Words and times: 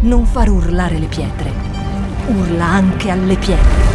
non 0.00 0.24
far 0.26 0.48
urlare 0.48 0.98
le 0.98 1.06
pietre, 1.06 1.50
urla 2.28 2.64
anche 2.64 3.10
alle 3.10 3.36
pietre. 3.36 3.86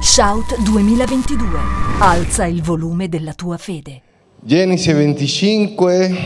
Shout 0.00 0.60
2022. 0.64 1.58
Alza 2.00 2.44
il 2.44 2.62
volume 2.62 3.08
della 3.08 3.32
tua 3.32 3.56
fede. 3.56 4.02
Genesi 4.38 4.92
25, 4.92 6.18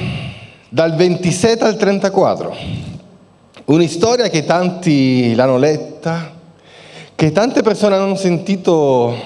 dal 0.69 0.97
27 0.97 1.63
al 1.63 1.77
34. 1.77 2.57
Una 3.67 3.87
storia 3.87 4.29
che 4.29 4.45
tanti 4.45 5.35
l'hanno 5.35 5.59
letta, 5.59 6.34
che 7.25 7.33
tante 7.33 7.63
persone 7.63 7.95
hanno 7.95 8.17
sentito 8.17 9.17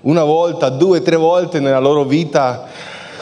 una 0.00 0.24
volta, 0.24 0.70
due, 0.70 1.02
tre 1.02 1.16
volte 1.16 1.60
nella 1.60 1.80
loro 1.80 2.04
vita 2.04 2.64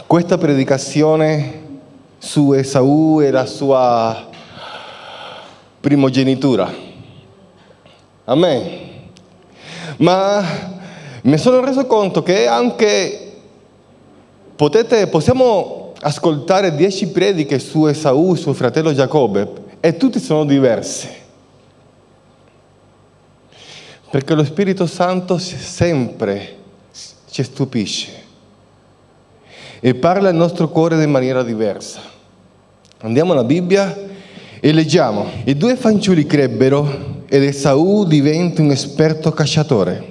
questa 0.07 0.39
predicazione 0.39 1.81
su 2.17 2.53
Esaù 2.53 3.21
e 3.21 3.33
la 3.33 3.45
sua 3.45 4.29
primogenitura. 5.81 6.73
Amen. 8.27 8.69
Ma 9.97 10.45
mi 11.23 11.37
sono 11.37 11.65
reso 11.65 11.87
conto 11.87 12.23
che 12.23 12.47
anche 12.47 13.33
potete, 14.55 15.09
possiamo 15.09 15.93
ascoltare 16.03 16.77
dieci 16.77 17.09
prediche 17.09 17.59
su 17.59 17.85
Esaù, 17.87 18.37
suo 18.37 18.53
fratello 18.53 18.95
Giacobbe, 18.95 19.51
e 19.81 19.97
tutte 19.97 20.21
sono 20.21 20.45
diverse. 20.45 21.20
Perché 24.11 24.35
lo 24.35 24.45
Spirito 24.45 24.87
Santo 24.87 25.39
sempre 25.39 26.57
ci 27.31 27.43
stupisce 27.43 28.09
e 29.79 29.95
parla 29.95 30.29
al 30.29 30.35
nostro 30.35 30.69
cuore 30.69 31.03
in 31.03 31.11
maniera 31.11 31.43
diversa. 31.43 32.01
Andiamo 33.03 33.33
alla 33.33 33.45
Bibbia 33.45 33.97
e 34.59 34.73
leggiamo. 34.73 35.27
I 35.45 35.57
due 35.57 35.77
fanciulli 35.77 36.27
crebbero 36.27 37.23
ed 37.29 37.43
Esaù 37.45 38.05
diventa 38.05 38.61
un 38.61 38.73
esperto 38.73 39.33
cacciatore 39.33 40.11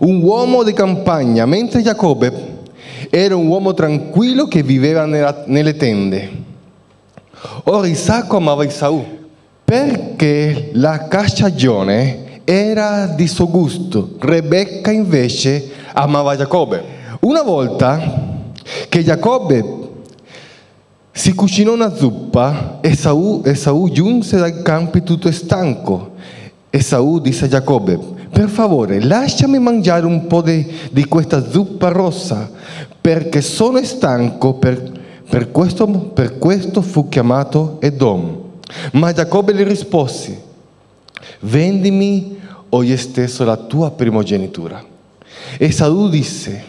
un 0.00 0.22
uomo 0.22 0.62
di 0.62 0.72
campagna, 0.72 1.46
mentre 1.46 1.82
Giacobbe 1.82 2.60
era 3.10 3.36
un 3.36 3.46
uomo 3.46 3.74
tranquillo 3.74 4.46
che 4.46 4.62
viveva 4.62 5.04
nella, 5.04 5.44
nelle 5.46 5.76
tende. 5.76 6.40
Ora 7.64 7.86
Isacco 7.86 8.36
amava 8.36 8.64
Isaù 8.64 9.04
perché 9.64 10.70
la 10.74 11.08
cacciagione 11.08 12.21
era 12.44 13.06
di 13.06 13.26
suo 13.26 13.48
gusto, 13.48 14.16
Rebecca 14.18 14.90
invece 14.90 15.70
amava 15.92 16.36
Giacobbe. 16.36 16.82
Una 17.20 17.42
volta 17.42 18.50
che 18.88 19.04
Giacobbe 19.04 19.80
si 21.12 21.34
cucinò 21.34 21.74
una 21.74 21.94
zuppa, 21.94 22.78
Esaù, 22.80 23.42
Esaù 23.44 23.90
giunse 23.90 24.38
dai 24.38 24.62
campi 24.62 25.02
tutto 25.02 25.30
stanco. 25.30 26.12
Esaù 26.70 27.20
disse 27.20 27.44
a 27.44 27.48
Giacobbe, 27.48 27.98
per 28.30 28.48
favore 28.48 29.02
lasciami 29.02 29.58
mangiare 29.58 30.06
un 30.06 30.26
po' 30.26 30.40
di, 30.40 30.66
di 30.90 31.04
questa 31.04 31.46
zuppa 31.46 31.88
rossa 31.88 32.50
perché 32.98 33.42
sono 33.42 33.82
stanco, 33.84 34.54
per, 34.54 34.90
per, 35.28 35.50
questo, 35.50 35.86
per 35.86 36.38
questo 36.38 36.80
fu 36.80 37.08
chiamato 37.08 37.76
Edom. 37.80 38.38
Ma 38.92 39.12
Giacobbe 39.12 39.54
gli 39.54 39.64
rispose, 39.64 40.40
vendimi 41.40 42.38
oggi 42.70 42.96
stesso 42.96 43.44
la 43.44 43.56
tua 43.56 43.90
primogenitura. 43.90 44.82
E 45.56 45.70
Saul 45.70 46.10
disse, 46.10 46.64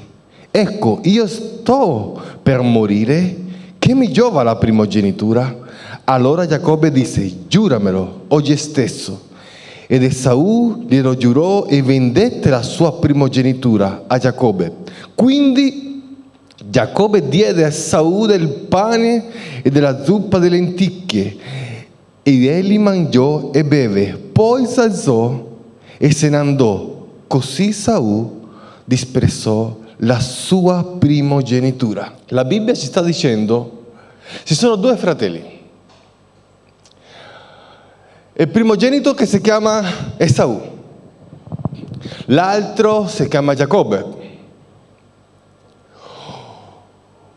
ecco, 0.52 1.00
io 1.04 1.28
sto 1.28 2.22
per 2.42 2.62
morire, 2.62 3.38
che 3.80 3.94
mi 3.94 4.12
giova 4.12 4.44
la 4.44 4.56
primogenitura? 4.56 5.62
Allora 6.06 6.46
Giacobbe 6.46 6.92
disse, 6.92 7.48
giuramelo 7.48 8.26
oggi 8.30 8.56
stesso 8.58 9.32
ed 9.88 10.04
Esaù 10.04 10.86
glielo 10.88 11.16
giurò 11.16 11.66
e 11.66 11.82
vendette 11.82 12.50
la 12.50 12.62
sua 12.62 12.94
primogenitura 12.94 14.06
a 14.08 14.18
Giacobbe. 14.18 14.72
Quindi 15.16 16.02
Giacobbe 16.66 17.28
diede 17.28 17.64
a 17.64 17.68
Esaù 17.68 18.26
del 18.26 18.48
pane 18.48 19.26
e 19.62 19.70
della 19.70 20.04
zuppa 20.04 20.40
di 20.40 20.50
lenticchie 20.50 21.38
ed 22.24 22.46
egli 22.46 22.80
mangiò 22.80 23.52
e 23.54 23.64
beve, 23.66 24.23
poi 24.34 24.66
si 24.66 24.80
alzò 24.80 25.52
e 25.98 26.12
se 26.12 26.30
ne 26.30 26.38
andò. 26.38 27.06
Così 27.28 27.70
Esaù 27.70 28.50
disprezzò 28.84 29.78
la 29.98 30.20
sua 30.20 30.84
primogenitura. 31.00 32.14
La 32.28 32.44
Bibbia 32.44 32.74
ci 32.74 32.86
sta 32.86 33.02
dicendo, 33.02 33.86
ci 34.44 34.56
sono 34.56 34.76
due 34.76 34.98
fratelli 34.98 35.54
il 38.36 38.48
primogenito 38.48 39.14
che 39.14 39.28
si 39.28 39.40
chiama 39.42 40.18
Esaù, 40.18 40.60
l'altro 42.26 43.08
si 43.08 43.28
chiama 43.28 43.54
Giacobbe. 43.54 44.22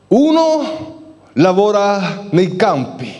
Uno 0.08 1.04
lavora 1.34 2.24
nei 2.30 2.56
campi, 2.56 3.12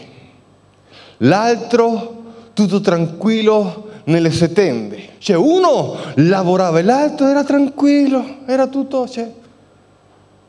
l'altro 1.18 2.15
tutto 2.56 2.80
tranquillo 2.80 3.90
nelle 4.04 4.30
sue 4.30 4.50
tende. 4.50 5.10
Cioè 5.18 5.36
uno 5.36 5.96
lavorava 6.14 6.78
e 6.78 6.82
l'altro 6.82 7.26
era 7.26 7.44
tranquillo, 7.44 8.38
era 8.46 8.66
tutto, 8.66 9.06
cioè, 9.06 9.30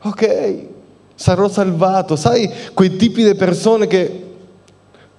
ok, 0.00 0.66
sarò 1.14 1.50
salvato. 1.50 2.16
Sai, 2.16 2.50
quei 2.72 2.96
tipi 2.96 3.22
di 3.24 3.34
persone 3.34 3.86
che 3.86 4.24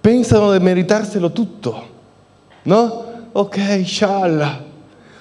pensano 0.02 0.52
di 0.52 0.64
meritarselo 0.64 1.32
tutto 1.32 1.98
no? 2.64 3.06
Ok, 3.32 3.84
scialla. 3.84 4.68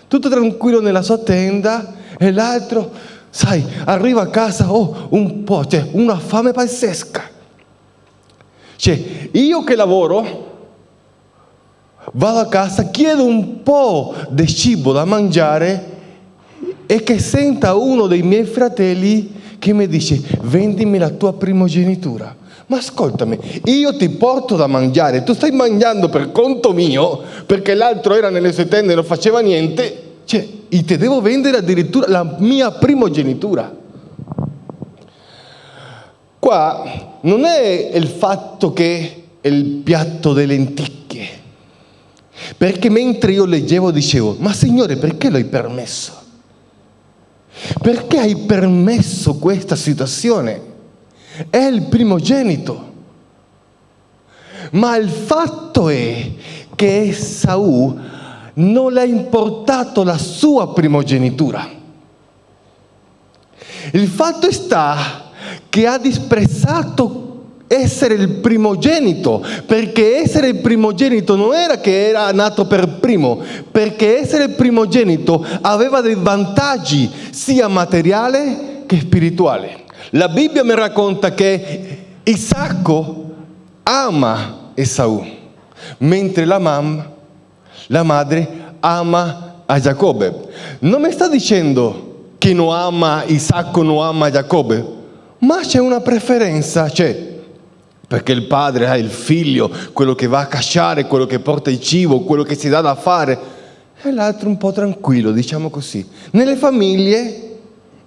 Tutto 0.07 0.29
tranquillo 0.29 0.81
nella 0.81 1.03
sua 1.03 1.19
tenda 1.19 1.95
e 2.19 2.33
l'altro, 2.33 2.91
sai, 3.29 3.65
arriva 3.85 4.23
a 4.23 4.29
casa, 4.29 4.73
oh, 4.73 5.09
un 5.11 5.45
po', 5.45 5.67
cioè 5.67 5.87
una 5.93 6.19
fame 6.19 6.53
pazzesca. 6.53 7.37
Cioè, 8.77 9.29
io 9.33 9.65
che 9.65 9.77
lavoro, 9.77 10.58
vado 12.15 12.39
a 12.39 12.47
casa, 12.47 12.91
chiedo 12.91 13.25
un 13.25 13.63
po' 13.63 14.15
di 14.31 14.47
cibo 14.47 14.93
da 14.93 15.05
mangiare 15.05 15.97
e 16.87 17.03
che 17.03 17.19
senta 17.19 17.75
uno 17.75 18.07
dei 18.07 18.23
miei 18.23 18.45
fratelli 18.45 19.33
che 19.59 19.73
mi 19.73 19.87
dice 19.87 20.21
vendimi 20.43 20.99
la 20.99 21.11
tua 21.11 21.35
primogenitura. 21.35 22.35
Ma 22.67 22.77
ascoltami, 22.77 23.39
io 23.65 23.97
ti 23.97 24.11
porto 24.11 24.55
da 24.55 24.67
mangiare, 24.67 25.23
tu 25.23 25.33
stai 25.33 25.51
mangiando 25.53 26.11
per 26.11 26.33
conto 26.33 26.75
mio, 26.75 27.23
perché 27.47 27.75
l'altro 27.75 28.15
era 28.15 28.29
nelle 28.29 28.53
sue 28.53 28.69
tende 28.69 28.93
e 28.93 28.95
non 28.95 29.05
faceva 29.05 29.41
niente, 29.41 30.03
cioè, 30.27 30.47
e 30.69 30.85
ti 30.85 30.97
devo 30.99 31.23
vendere 31.23 31.57
addirittura 31.57 32.09
la 32.09 32.37
mia 32.39 32.71
primogenitura. 32.71 33.75
Qua 36.39 37.17
non 37.23 37.45
è 37.45 37.91
il 37.95 38.07
fatto 38.07 38.73
che 38.75 39.23
il 39.41 39.65
piatto 39.83 40.35
delle 40.35 40.55
lenticchie, 40.55 40.98
perché 42.57 42.89
mentre 42.89 43.33
io 43.33 43.45
leggevo 43.45 43.91
dicevo, 43.91 44.37
ma 44.39 44.53
Signore 44.53 44.97
perché 44.97 45.31
l'hai 45.31 45.45
permesso? 45.45 46.17
Perché 47.81 48.19
hai 48.19 48.37
permesso 48.37 49.37
questa 49.37 49.77
situazione? 49.77 50.69
è 51.51 51.59
il 51.59 51.83
primogenito. 51.83 52.87
Ma 54.73 54.97
il 54.97 55.09
fatto 55.09 55.89
è 55.89 56.33
che 56.75 57.09
Esaù 57.09 57.99
non 58.55 58.93
le 58.93 59.01
ha 59.01 59.05
importato 59.05 60.03
la 60.03 60.19
sua 60.19 60.73
primogenitura. 60.73 61.77
Il 63.93 64.09
fatto 64.09 64.53
sta 64.53 65.31
che 65.69 65.87
ha 65.87 65.99
disprezzato 65.99 67.28
essere 67.69 68.15
il 68.15 68.29
primogenito, 68.37 69.45
perché 69.67 70.17
essere 70.17 70.49
il 70.49 70.57
primogenito 70.57 71.37
non 71.37 71.55
era 71.55 71.79
che 71.79 72.09
era 72.09 72.33
nato 72.33 72.67
per 72.67 72.89
primo, 72.99 73.41
perché 73.71 74.19
essere 74.19 74.45
il 74.45 74.51
primogenito 74.51 75.45
aveva 75.61 76.01
dei 76.01 76.17
vantaggi 76.17 77.09
sia 77.31 77.69
materiali 77.69 78.83
che 78.87 78.99
spirituali. 79.01 79.69
La 80.11 80.29
Bibbia 80.29 80.65
mi 80.65 80.75
racconta 80.75 81.35
che 81.35 81.99
Isacco 82.25 83.27
ama 83.83 84.71
Esaù, 84.75 85.23
mentre 85.99 86.45
la 86.47 86.59
mamma, 86.59 87.11
la 87.89 88.03
madre, 88.03 88.49
ama 88.81 89.63
a 89.67 89.79
Giacobbe. 89.79 90.35
Non 90.81 91.03
mi 91.03 91.13
sta 91.13 91.29
dicendo 91.29 92.33
che 92.39 92.55
non 92.55 92.73
ama 92.73 93.25
Isacco, 93.27 93.83
non 93.83 94.03
ama 94.03 94.31
Giacobbe, 94.31 94.85
ma 95.41 95.59
c'è 95.59 95.79
una 95.79 96.01
preferenza, 96.01 96.89
c'è. 96.89 97.28
Perché 98.09 98.33
il 98.33 98.47
padre 98.47 98.89
ha 98.89 98.97
il 98.97 99.11
figlio, 99.11 99.71
quello 99.93 100.15
che 100.15 100.27
va 100.27 100.41
a 100.41 100.47
cacciare, 100.47 101.07
quello 101.07 101.27
che 101.27 101.41
porta 101.41 101.69
il 101.69 101.79
cibo, 101.79 102.23
quello 102.23 102.43
che 102.43 102.55
si 102.55 102.71
dà 102.71 102.81
da 102.81 102.95
fare. 102.95 103.39
e 104.01 104.11
l'altro 104.13 104.49
un 104.49 104.57
po' 104.57 104.73
tranquillo, 104.73 105.31
diciamo 105.31 105.69
così. 105.69 106.09
Nelle 106.31 106.57
famiglie 106.57 107.57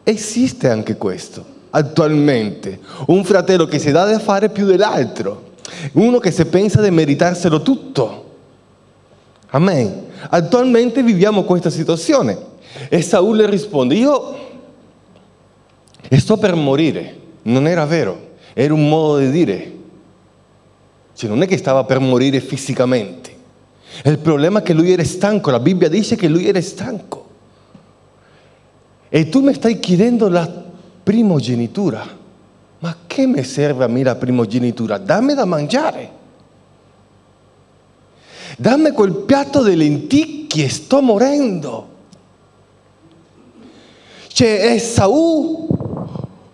esiste 0.01 0.69
anche 0.69 0.98
questo, 0.98 1.45
attualmente. 1.69 2.80
Un 3.07 3.24
fratello 3.24 3.65
che 3.65 3.77
si 3.77 3.92
dà 3.92 4.06
da 4.06 4.18
fare 4.18 4.50
più 4.50 4.65
dell'altro, 4.65 5.51
uno 5.94 6.18
che 6.18 6.31
si 6.31 6.45
pensa 6.45 6.81
di 6.81 6.89
meritarselo 6.89 7.62
tutto. 7.62 8.30
Amen. 9.50 10.06
Attualmente 10.30 11.04
viviamo 11.04 11.44
questa 11.44 11.69
situazione. 11.69 12.50
E 12.89 13.04
Saul 13.04 13.36
le 13.36 13.47
risponde, 13.47 13.94
io 13.94 14.36
sto 16.18 16.38
per 16.38 16.56
morire. 16.56 17.18
Non 17.44 17.68
era 17.68 17.86
vero, 17.86 18.30
era 18.54 18.74
un 18.74 18.89
modo 18.89 19.19
di 19.19 19.30
dire. 19.30 19.80
Cioè 21.21 21.29
non 21.29 21.44
è 21.44 21.45
che 21.45 21.57
stava 21.57 21.83
per 21.83 22.00
morire 22.00 22.39
fisicamente. 22.39 23.31
Il 24.06 24.18
problema 24.18 24.57
è 24.57 24.63
che 24.63 24.73
lui 24.73 24.91
era 24.91 25.03
stanco, 25.03 25.51
la 25.51 25.59
Bibbia 25.59 25.88
dice 25.88 26.15
che 26.15 26.27
lui 26.27 26.47
era 26.47 26.59
stanco. 26.59 27.29
E 29.07 29.29
tu 29.29 29.41
mi 29.41 29.53
stai 29.53 29.77
chiedendo 29.77 30.27
la 30.29 30.51
primogenitura. 31.03 32.03
Ma 32.79 32.97
che 33.06 33.27
mi 33.27 33.44
serve 33.44 33.83
a 33.83 33.88
me 33.88 34.01
la 34.01 34.15
primogenitura? 34.15 34.97
Dammi 34.97 35.35
da 35.35 35.45
mangiare. 35.45 36.09
Dammi 38.57 38.89
quel 38.89 39.13
piatto 39.13 39.63
di 39.63 39.75
lenticchie, 39.75 40.69
sto 40.69 41.03
morendo. 41.03 41.89
Cioè 44.25 44.71
Esaù 44.73 45.68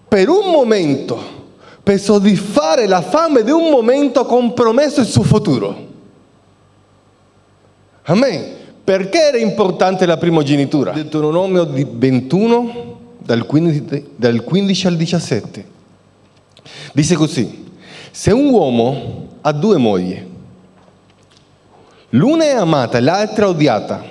per 0.10 0.28
un 0.28 0.52
momento, 0.52 1.37
per 1.88 2.02
soddisfare 2.02 2.86
la 2.86 3.00
fame 3.00 3.44
di 3.44 3.52
un 3.52 3.70
momento, 3.70 4.26
compromesso 4.26 5.00
il 5.00 5.06
suo 5.06 5.24
futuro. 5.24 5.88
Amen. 8.04 8.56
Perché 8.84 9.18
era 9.30 9.38
importante 9.38 10.06
la 10.06 10.18
primogenitura? 10.18 10.92
Deuteronomio 10.92 11.66
21, 11.66 12.98
dal 13.20 13.46
15, 13.46 14.06
dal 14.18 14.44
15 14.44 14.88
al 14.88 14.98
17. 14.98 15.66
Dice 16.92 17.16
così, 17.16 17.70
se 18.12 18.34
un 18.34 18.50
uomo 18.50 19.28
ha 19.40 19.54
due 19.54 19.78
mogli, 19.78 20.22
l'una 22.10 22.44
è 22.44 22.54
amata 22.54 22.98
e 22.98 23.02
l'altra 23.02 23.48
odiata, 23.48 24.04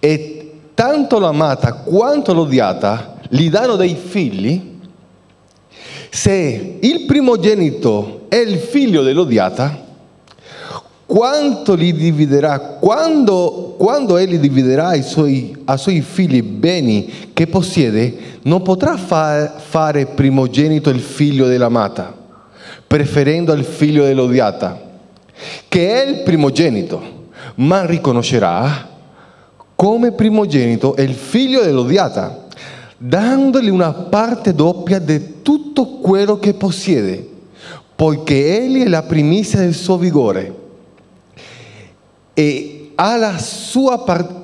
e 0.00 0.52
tanto 0.74 1.20
l'amata 1.20 1.74
quanto 1.74 2.34
l'odiata 2.34 3.18
gli 3.28 3.48
danno 3.48 3.76
dei 3.76 3.94
figli, 3.94 4.70
se 6.14 6.76
il 6.78 7.06
primogenito 7.06 8.26
è 8.28 8.36
il 8.36 8.58
figlio 8.58 9.02
dell'odiata, 9.02 9.82
quanto 11.06 11.72
li 11.72 11.94
dividerà, 11.94 12.58
quando, 12.58 13.76
quando 13.78 14.18
egli 14.18 14.36
dividerà 14.36 14.88
ai 14.88 15.02
suoi, 15.02 15.56
ai 15.64 15.78
suoi 15.78 16.02
figli 16.02 16.42
beni 16.42 17.30
che 17.32 17.46
possiede, 17.46 18.14
non 18.42 18.60
potrà 18.60 18.98
fa, 18.98 19.54
fare 19.56 20.04
primogenito 20.04 20.90
il 20.90 21.00
figlio 21.00 21.46
dell'amata, 21.46 22.14
preferendo 22.86 23.52
al 23.52 23.64
figlio 23.64 24.04
dell'odiata, 24.04 24.80
che 25.66 26.02
è 26.02 26.06
il 26.06 26.22
primogenito, 26.24 27.30
ma 27.54 27.86
riconoscerà 27.86 28.86
come 29.74 30.12
primogenito 30.12 30.94
il 30.98 31.14
figlio 31.14 31.62
dell'odiata, 31.62 32.41
dandogli 33.04 33.68
una 33.68 33.92
parte 33.92 34.54
doppia 34.54 35.00
di 35.00 35.42
tutto 35.42 35.98
quello 35.98 36.38
che 36.38 36.54
possiede, 36.54 37.28
poiché 37.96 38.62
egli 38.62 38.84
è 38.84 38.88
la 38.88 39.02
primizia 39.02 39.58
del 39.58 39.74
suo 39.74 39.96
vigore 39.96 40.60
e, 42.32 42.92
part- 42.94 44.40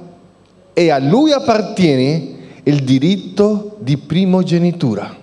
e 0.72 0.90
a 0.90 0.98
lui 0.98 1.30
appartiene 1.30 2.36
il 2.64 2.82
diritto 2.82 3.76
di 3.78 3.96
primogenitura. 3.96 5.16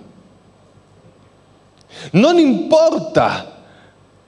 Non 2.12 2.38
importa, 2.38 3.64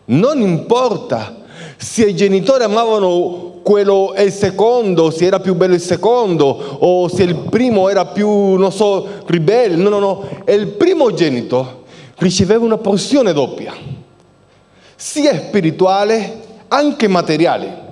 non 0.05 0.41
importa 0.41 1.43
se 1.77 2.07
i 2.07 2.15
genitori 2.15 2.63
amavano 2.63 3.56
quello 3.67 4.13
il 4.17 4.31
secondo, 4.31 5.11
se 5.11 5.25
era 5.25 5.41
più 5.41 5.53
bello 5.53 5.73
il 5.73 5.81
secondo, 5.81 6.45
o 6.45 7.09
se 7.09 7.23
il 7.23 7.35
primo 7.35 7.89
era 7.89 8.05
più, 8.05 8.53
non 8.53 8.71
so, 8.71 9.05
ribelle. 9.25 9.75
No, 9.75 9.89
no, 9.89 9.99
no. 9.99 10.23
Il 10.47 10.67
primogenito 10.67 11.83
riceveva 12.15 12.63
una 12.63 12.77
porzione 12.77 13.33
doppia, 13.33 13.73
sia 14.95 15.35
spirituale 15.35 16.43
anche 16.69 17.09
materiale. 17.09 17.87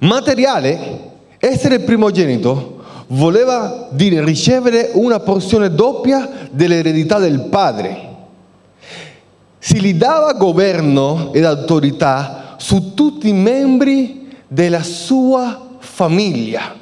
Materiale, 0.00 1.10
essere 1.38 1.78
primogenito 1.78 2.82
voleva 3.06 3.86
dire 3.92 4.24
ricevere 4.24 4.90
una 4.94 5.20
porzione 5.20 5.72
doppia 5.72 6.28
dell'eredità 6.50 7.20
del 7.20 7.42
padre. 7.42 8.08
Si 9.60 9.80
gli 9.80 9.94
dava 9.94 10.32
governo 10.32 11.32
ed 11.32 11.44
autorità 11.44 12.56
su 12.58 12.94
tutti 12.94 13.28
i 13.28 13.32
membri 13.32 14.21
della 14.52 14.82
sua 14.82 15.76
famiglia. 15.78 16.76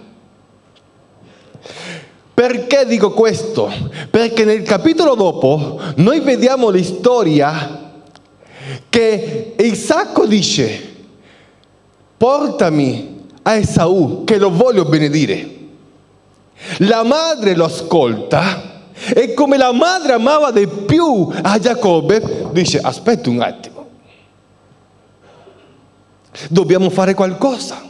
Perché 2.35 2.85
dico 2.87 3.13
questo? 3.13 3.71
Perché 4.11 4.45
nel 4.45 4.63
capitolo 4.63 5.15
dopo 5.15 5.81
noi 5.97 6.21
vediamo 6.21 6.71
la 6.71 6.83
storia 6.83 7.93
che 8.89 9.55
Isacco 9.57 10.27
dice, 10.27 10.95
portami 12.17 13.27
a 13.43 13.55
Esaù 13.55 14.25
che 14.25 14.39
lo 14.39 14.51
voglio 14.51 14.85
benedire. 14.87 15.59
La 16.79 17.05
madre 17.05 17.55
lo 17.55 17.67
ascolta 17.67 18.83
e 19.15 19.33
come 19.33 19.57
la 19.57 19.73
madre 19.73 20.15
amava 20.15 20.51
di 20.51 20.67
più 20.67 21.31
a 21.43 21.59
Giacobbe, 21.59 22.49
dice 22.53 22.81
aspetta 22.81 23.31
un 23.31 23.41
attimo, 23.41 23.80
dobbiamo 26.49 26.91
fare 26.91 27.15
qualcosa. 27.15 27.89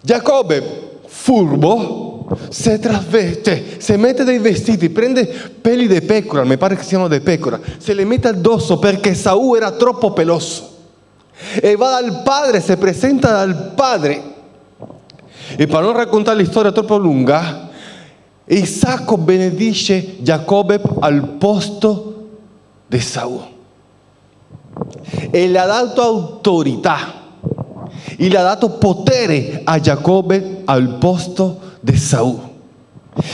Giacobbe, 0.00 1.00
furbo, 1.06 2.06
si 2.48 2.78
traveste, 2.78 3.80
si 3.80 3.96
mette 3.96 4.24
dei 4.24 4.38
vestiti, 4.38 4.90
prende 4.90 5.26
peli 5.60 5.86
di 5.86 6.00
pecora, 6.00 6.44
mi 6.44 6.56
pare 6.56 6.76
che 6.76 6.82
siano 6.82 7.08
di 7.08 7.20
pecora, 7.20 7.58
se 7.78 7.94
le 7.94 8.04
mette 8.04 8.28
addosso 8.28 8.78
perché 8.78 9.14
Saù 9.14 9.54
era 9.54 9.72
troppo 9.72 10.12
peloso 10.12 10.74
e 11.60 11.76
va 11.76 12.00
dal 12.00 12.22
padre, 12.22 12.60
si 12.60 12.76
presenta 12.76 13.30
dal 13.30 13.72
padre. 13.74 14.34
E 15.56 15.66
per 15.66 15.80
non 15.80 15.92
raccontare 15.92 16.38
la 16.38 16.48
storia 16.48 16.72
troppo 16.72 16.96
lunga, 16.96 17.70
Isacco 18.46 19.16
benedice 19.16 20.22
Giacobbe 20.22 20.80
al 21.00 21.36
posto 21.38 22.28
di 22.86 23.00
Saul. 23.00 23.54
E 25.30 25.56
ha 25.56 25.66
dato 25.66 26.02
autorità 26.02 27.24
e 28.16 28.26
ha 28.26 28.42
dato 28.42 28.70
potere 28.70 29.60
a 29.64 29.78
Giacobbe 29.80 30.62
al 30.64 30.96
posto 30.98 31.60
di 31.80 31.96
Saul. 31.96 32.54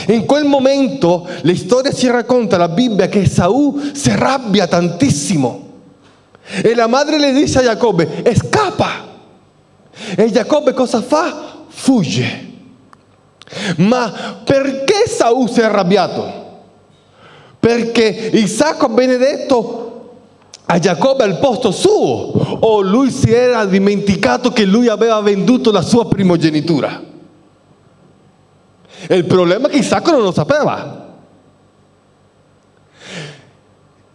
In 0.07 0.25
quel 0.25 0.45
momento 0.45 1.27
la 1.41 1.55
storia 1.55 1.91
ci 1.91 2.07
racconta, 2.07 2.57
la 2.57 2.69
Bibbia, 2.69 3.07
che 3.07 3.25
Saul 3.25 3.91
si 3.93 4.09
arrabbia 4.09 4.67
tantissimo 4.67 5.61
e 6.61 6.73
la 6.75 6.87
madre 6.87 7.19
le 7.19 7.33
dice 7.33 7.59
a 7.59 7.63
Giacobbe, 7.63 8.23
scappa. 8.35 9.11
E 10.15 10.31
Giacobbe 10.31 10.73
cosa 10.73 11.01
fa? 11.01 11.65
Fugge. 11.67 12.51
Ma 13.77 14.41
perché 14.43 15.07
Saul 15.07 15.49
si 15.49 15.59
è 15.59 15.63
arrabbiato? 15.63 16.41
Perché 17.59 18.29
Isacco 18.33 18.89
benedetto 18.89 19.92
a 20.65 20.79
Giacobbe 20.79 21.23
al 21.23 21.39
posto 21.39 21.71
suo 21.71 21.97
o 22.59 22.81
lui 22.81 23.11
si 23.11 23.31
era 23.31 23.65
dimenticato 23.65 24.51
che 24.51 24.65
lui 24.65 24.87
aveva 24.87 25.19
venduto 25.21 25.71
la 25.71 25.81
sua 25.81 26.07
primogenitura. 26.07 27.01
Il 29.09 29.25
problema 29.25 29.67
è 29.67 29.71
che 29.71 29.77
Isacco 29.77 30.11
non 30.11 30.21
lo 30.21 30.31
sapeva. 30.31 31.01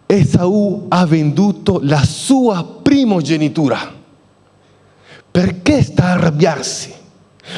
Esaù 0.05 0.85
ha 0.89 1.05
venduto 1.05 1.79
la 1.83 2.03
sua 2.03 2.65
primogenitura. 2.81 3.77
Perché 5.29 5.83
sta 5.83 6.05
a 6.05 6.11
arrabbiarsi? 6.13 6.91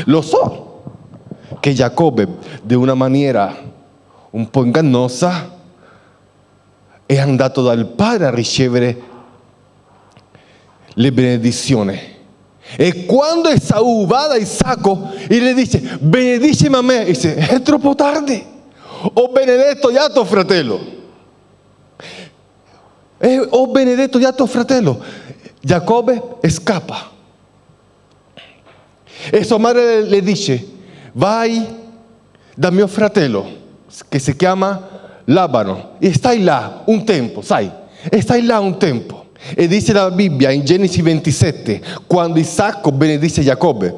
Lo 0.06 0.22
so 0.22 0.84
che 1.62 1.74
Giacobbe, 1.74 2.28
di 2.62 2.74
una 2.74 2.94
maniera 2.94 3.56
un 4.32 4.50
po' 4.50 4.66
ingannosa, 4.66 5.60
è 7.16 7.20
andato 7.20 7.62
dal 7.62 7.88
padre 7.88 8.28
a 8.28 8.30
ricevere 8.30 9.02
le 10.94 11.12
benedizioni. 11.12 12.00
E 12.78 13.06
quando 13.06 13.50
Esaù 13.50 14.06
va 14.06 14.28
da 14.28 14.38
Isacco 14.38 15.10
e 15.28 15.40
le 15.42 15.54
dice, 15.54 15.98
benedicimi 16.00 16.76
a 16.76 16.82
me, 16.82 17.04
dice, 17.04 17.36
è 17.36 17.62
troppo 17.62 17.96
tardi, 17.96 18.42
ho 19.14 19.28
benedetto 19.28 19.92
già 19.92 20.10
tuo 20.10 20.24
fratello. 20.24 21.00
E 23.18 23.40
ho 23.40 23.46
oh, 23.50 23.68
benedetto 23.68 24.18
già 24.18 24.32
tuo 24.32 24.46
fratello. 24.46 25.04
Giacobbe 25.60 26.38
scappa. 26.48 27.12
E 29.30 29.44
sua 29.44 29.58
madre 29.58 30.04
le 30.04 30.22
dice, 30.22 30.66
vai 31.12 31.76
da 32.56 32.72
mio 32.72 32.88
fratello, 32.88 33.60
che 34.08 34.18
si 34.18 34.34
chiama 34.38 35.00
Labano, 35.32 35.92
e 36.00 36.14
stai 36.14 36.42
là 36.42 36.84
un 36.86 37.04
tempo, 37.06 37.42
sai, 37.42 37.70
e 38.10 38.22
stai 38.22 38.44
là 38.44 38.60
un 38.60 38.78
tempo. 38.78 39.26
E 39.56 39.68
dice 39.68 39.92
la 39.94 40.12
Bibbia 40.12 40.52
in 40.52 40.64
Genesi 40.64 41.02
27, 41.02 41.82
quando 42.06 42.40
Isacco 42.40 42.92
benedice 42.92 43.42
Giacobbe, 43.42 43.96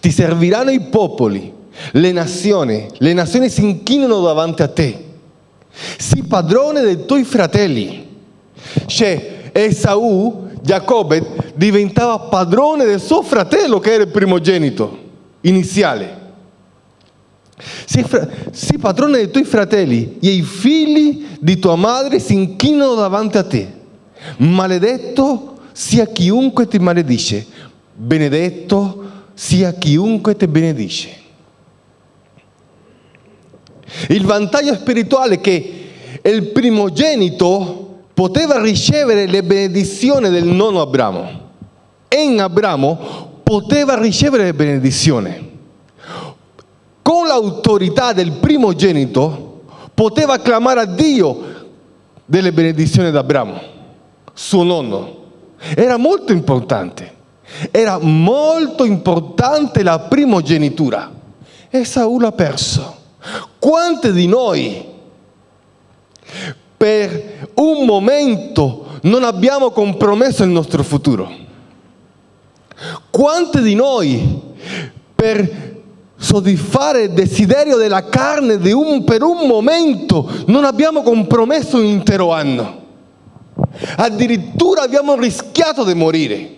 ti 0.00 0.10
serviranno 0.10 0.70
i 0.70 0.80
popoli, 0.80 1.52
le 1.92 2.12
nazioni, 2.12 2.86
le 2.98 3.12
nazioni 3.12 3.48
si 3.48 3.62
inchinano 3.62 4.20
davanti 4.20 4.62
a 4.62 4.68
te. 4.68 5.04
Sii 5.98 6.24
padrone 6.24 6.80
dei 6.80 7.04
tuoi 7.04 7.24
fratelli. 7.24 8.06
Cioè, 8.86 9.50
Esaù, 9.52 10.48
Giacobbe, 10.60 11.52
diventava 11.54 12.18
padrone 12.18 12.84
del 12.84 13.00
suo 13.00 13.22
fratello 13.22 13.78
che 13.78 13.92
era 13.92 14.02
il 14.02 14.10
primogenito 14.10 14.98
iniziale. 15.42 16.24
Sii, 17.58 18.02
fra- 18.02 18.28
sii 18.50 18.78
padrone 18.78 19.16
dei 19.16 19.30
tuoi 19.30 19.44
fratelli 19.44 20.18
e 20.20 20.28
i 20.28 20.42
figli 20.42 21.26
di 21.40 21.58
tua 21.58 21.76
madre 21.76 22.18
si 22.18 22.34
inchinano 22.34 22.94
davanti 22.94 23.38
a 23.38 23.44
te. 23.44 23.72
Maledetto 24.38 25.58
sia 25.72 26.06
chiunque 26.06 26.66
ti 26.68 26.78
maledice, 26.78 27.46
benedetto 27.94 29.10
sia 29.34 29.72
chiunque 29.72 30.36
ti 30.36 30.46
benedice. 30.46 31.24
Il 34.08 34.24
vantaggio 34.24 34.74
spirituale 34.74 35.36
è 35.36 35.40
che 35.40 35.88
il 36.22 36.46
primogenito 36.48 38.00
poteva 38.12 38.60
ricevere 38.60 39.26
le 39.26 39.42
benedizioni 39.42 40.28
del 40.30 40.44
nonno 40.44 40.80
Abramo 40.80 41.44
in 42.16 42.40
Abramo 42.40 43.40
poteva 43.42 43.98
ricevere 44.00 44.44
le 44.44 44.54
benedizioni. 44.54 45.45
Con 47.06 47.28
l'autorità 47.28 48.12
del 48.12 48.32
primogenito 48.32 49.62
poteva 49.94 50.40
clamare 50.40 50.80
a 50.80 50.86
Dio 50.86 51.68
delle 52.24 52.52
benedizioni 52.52 53.12
di 53.12 53.16
Abramo, 53.16 53.60
suo 54.32 54.64
nonno. 54.64 55.16
Era 55.76 55.98
molto 55.98 56.32
importante. 56.32 57.14
Era 57.70 57.98
molto 57.98 58.84
importante 58.84 59.84
la 59.84 60.00
primogenitura. 60.00 61.12
E 61.68 61.84
Saul 61.84 62.24
ha 62.24 62.32
perso. 62.32 62.96
Quanti 63.60 64.10
di 64.10 64.26
noi 64.26 64.84
per 66.76 67.50
un 67.54 67.86
momento 67.86 68.98
non 69.02 69.22
abbiamo 69.22 69.70
compromesso 69.70 70.42
il 70.42 70.50
nostro 70.50 70.82
futuro? 70.82 71.30
Quanti 73.10 73.62
di 73.62 73.76
noi 73.76 74.42
per 75.14 75.74
soddisfare 76.16 77.02
il 77.02 77.10
desiderio 77.10 77.76
della 77.76 78.04
carne 78.08 78.58
di 78.58 78.72
un, 78.72 79.04
per 79.04 79.22
un 79.22 79.46
momento 79.46 80.30
non 80.46 80.64
abbiamo 80.64 81.02
compromesso 81.02 81.76
un 81.76 81.84
intero 81.84 82.32
anno? 82.32 82.84
Addirittura 83.96 84.82
abbiamo 84.82 85.14
rischiato 85.16 85.84
di 85.84 85.94
morire. 85.94 86.54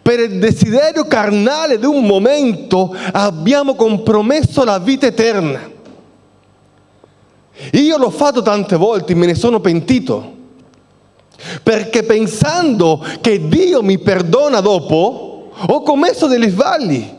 Per 0.00 0.20
il 0.20 0.38
desiderio 0.38 1.06
carnale 1.06 1.78
di 1.78 1.86
un 1.86 2.04
momento 2.04 2.94
abbiamo 3.12 3.74
compromesso 3.74 4.64
la 4.64 4.78
vita 4.78 5.06
eterna. 5.06 5.72
Io 7.72 7.96
l'ho 7.96 8.10
fatto 8.10 8.42
tante 8.42 8.76
volte, 8.76 9.14
me 9.14 9.26
ne 9.26 9.34
sono 9.34 9.60
pentito. 9.60 10.32
Perché 11.62 12.02
pensando 12.02 13.04
che 13.20 13.48
Dio 13.48 13.82
mi 13.82 13.98
perdona 13.98 14.60
dopo, 14.60 15.50
ho 15.54 15.82
commesso 15.82 16.26
degli 16.26 16.48
sbagli. 16.48 17.13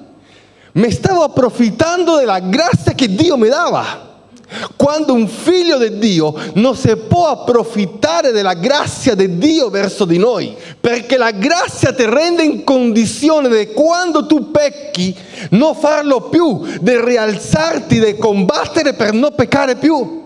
Mi 0.75 0.91
stavo 0.91 1.23
approfittando 1.23 2.17
della 2.17 2.39
grazia 2.39 2.91
che 2.91 3.07
Dio 3.07 3.37
mi 3.37 3.47
dava. 3.47 4.13
Quando 4.75 5.13
un 5.13 5.25
figlio 5.25 5.77
di 5.77 5.97
Dio 5.99 6.35
non 6.55 6.75
si 6.75 6.93
può 6.97 7.27
approfittare 7.27 8.31
della 8.31 8.55
grazia 8.55 9.15
di 9.15 9.37
Dio 9.37 9.69
verso 9.69 10.03
di 10.03 10.17
noi, 10.17 10.53
perché 10.79 11.15
la 11.17 11.31
grazia 11.31 11.93
ti 11.93 12.03
rende 12.05 12.43
in 12.43 12.65
condizione 12.65 13.47
di 13.47 13.71
quando 13.71 14.25
tu 14.25 14.51
pecchi 14.51 15.15
non 15.51 15.75
farlo 15.75 16.27
più, 16.27 16.61
di 16.81 16.99
rialzarti, 17.01 17.99
di 17.99 18.17
combattere 18.17 18.93
per 18.93 19.13
non 19.13 19.33
peccare 19.33 19.77
più. 19.77 20.24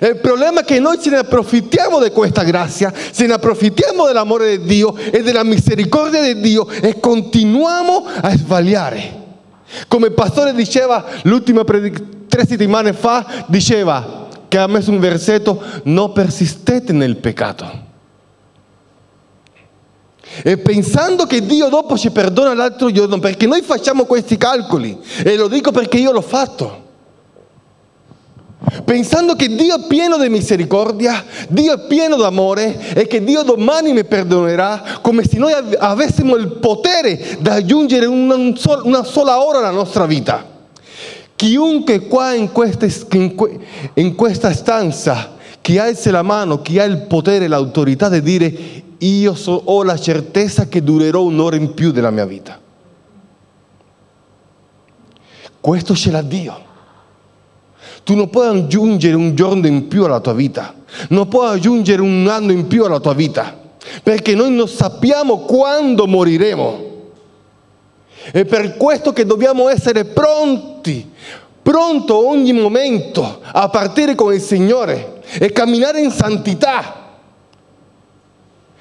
Il 0.00 0.18
problema 0.20 0.62
è 0.62 0.64
che 0.64 0.80
noi 0.80 0.98
ce 1.00 1.10
ne 1.10 1.18
approfittiamo 1.18 2.02
di 2.02 2.10
questa 2.10 2.42
grazia, 2.42 2.92
ce 3.12 3.26
ne 3.26 3.34
approfittiamo 3.34 4.06
dell'amore 4.06 4.58
di 4.58 4.64
Dio 4.64 4.96
e 4.96 5.22
della 5.22 5.44
misericordia 5.44 6.22
di 6.22 6.40
Dio 6.40 6.68
e 6.68 6.98
continuiamo 6.98 8.06
a 8.22 8.36
sbagliare. 8.36 9.22
Come 9.86 10.06
il 10.06 10.12
pastore 10.12 10.54
diceva 10.54 11.04
l'ultima 11.22 11.64
predic- 11.64 12.26
tre 12.28 12.46
settimane 12.46 12.92
fa, 12.92 13.44
diceva 13.46 14.28
che 14.48 14.58
ha 14.58 14.66
messo 14.66 14.90
un 14.90 15.00
versetto, 15.00 15.62
non 15.84 16.12
persistete 16.12 16.92
nel 16.92 17.16
peccato. 17.16 17.82
E 20.42 20.58
pensando 20.58 21.26
che 21.26 21.44
Dio 21.44 21.68
dopo 21.68 21.96
ci 21.98 22.10
perdona 22.10 22.54
l'altro 22.54 22.90
giorno, 22.90 23.18
perché 23.18 23.46
noi 23.46 23.62
facciamo 23.62 24.04
questi 24.04 24.36
calcoli, 24.36 24.98
e 25.22 25.36
lo 25.36 25.48
dico 25.48 25.70
perché 25.70 25.98
io 25.98 26.10
l'ho 26.10 26.22
fatto. 26.22 26.83
Pensando 28.84 29.34
che 29.34 29.54
Dio 29.54 29.76
è 29.76 29.86
pieno 29.86 30.16
di 30.16 30.28
misericordia, 30.28 31.24
Dio 31.48 31.74
è 31.74 31.86
pieno 31.86 32.16
d'amore 32.16 32.94
e 32.94 33.06
che 33.06 33.22
Dio 33.22 33.42
domani 33.42 33.92
mi 33.92 34.04
perdonerà, 34.04 34.98
come 35.02 35.22
se 35.24 35.38
noi 35.38 35.52
av- 35.52 35.76
avessimo 35.78 36.34
il 36.36 36.48
potere 36.48 37.38
di 37.38 37.48
aggiungere 37.48 38.06
una, 38.06 38.34
un 38.34 38.56
sol- 38.56 38.82
una 38.84 39.04
sola 39.04 39.44
ora 39.44 39.58
alla 39.58 39.70
nostra 39.70 40.06
vita. 40.06 40.52
Chiunque 41.36 42.06
qua 42.06 42.32
in, 42.32 42.52
queste, 42.52 42.90
in, 43.12 43.34
que- 43.34 43.58
in 43.94 44.14
questa 44.14 44.52
stanza, 44.52 45.36
chi 45.60 45.78
alza 45.78 46.10
la 46.10 46.22
mano, 46.22 46.62
chi 46.62 46.78
ha 46.78 46.84
il 46.84 47.02
potere 47.02 47.44
e 47.44 47.48
l'autorità 47.48 48.08
di 48.08 48.22
dire 48.22 48.54
io 48.98 49.34
so- 49.34 49.62
ho 49.64 49.82
la 49.82 49.98
certezza 49.98 50.68
che 50.68 50.82
durerò 50.82 51.22
un'ora 51.22 51.56
in 51.56 51.74
più 51.74 51.90
della 51.90 52.10
mia 52.10 52.24
vita. 52.24 52.58
Questo 55.60 55.94
ce 55.94 56.10
l'ha 56.10 56.22
Dio. 56.22 56.63
Tu 58.04 58.14
non 58.14 58.28
puoi 58.28 58.46
aggiungere 58.48 59.16
un 59.16 59.34
giorno 59.34 59.66
in 59.66 59.88
più 59.88 60.04
alla 60.04 60.20
tua 60.20 60.34
vita, 60.34 60.74
non 61.08 61.26
puoi 61.26 61.48
aggiungere 61.48 62.02
un 62.02 62.28
anno 62.28 62.52
in 62.52 62.66
più 62.66 62.84
alla 62.84 63.00
tua 63.00 63.14
vita, 63.14 63.58
perché 64.02 64.34
noi 64.34 64.52
non 64.52 64.68
sappiamo 64.68 65.38
quando 65.38 66.06
moriremo. 66.06 66.92
È 68.30 68.44
per 68.44 68.76
questo 68.76 69.12
che 69.14 69.24
dobbiamo 69.24 69.70
essere 69.70 70.04
pronti, 70.04 71.10
pronto 71.62 72.28
ogni 72.28 72.52
momento 72.52 73.40
a 73.42 73.68
partire 73.70 74.14
con 74.14 74.34
il 74.34 74.40
Signore 74.40 75.22
e 75.38 75.50
camminare 75.50 76.00
in 76.00 76.10
santità. 76.10 77.02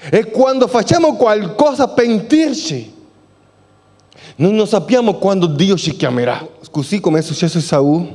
E 0.09 0.25
quando 0.31 0.67
facciamo 0.67 1.15
qualcosa 1.15 1.87
pentirci, 1.87 2.93
noi 4.35 4.53
non 4.53 4.67
sappiamo 4.67 5.13
quando 5.13 5.45
Dio 5.45 5.77
ci 5.77 5.95
chiamerà. 5.95 6.45
Così 6.69 6.99
come 6.99 7.19
è 7.19 7.21
successo 7.21 7.59
a 7.59 7.61
Saul, 7.61 8.07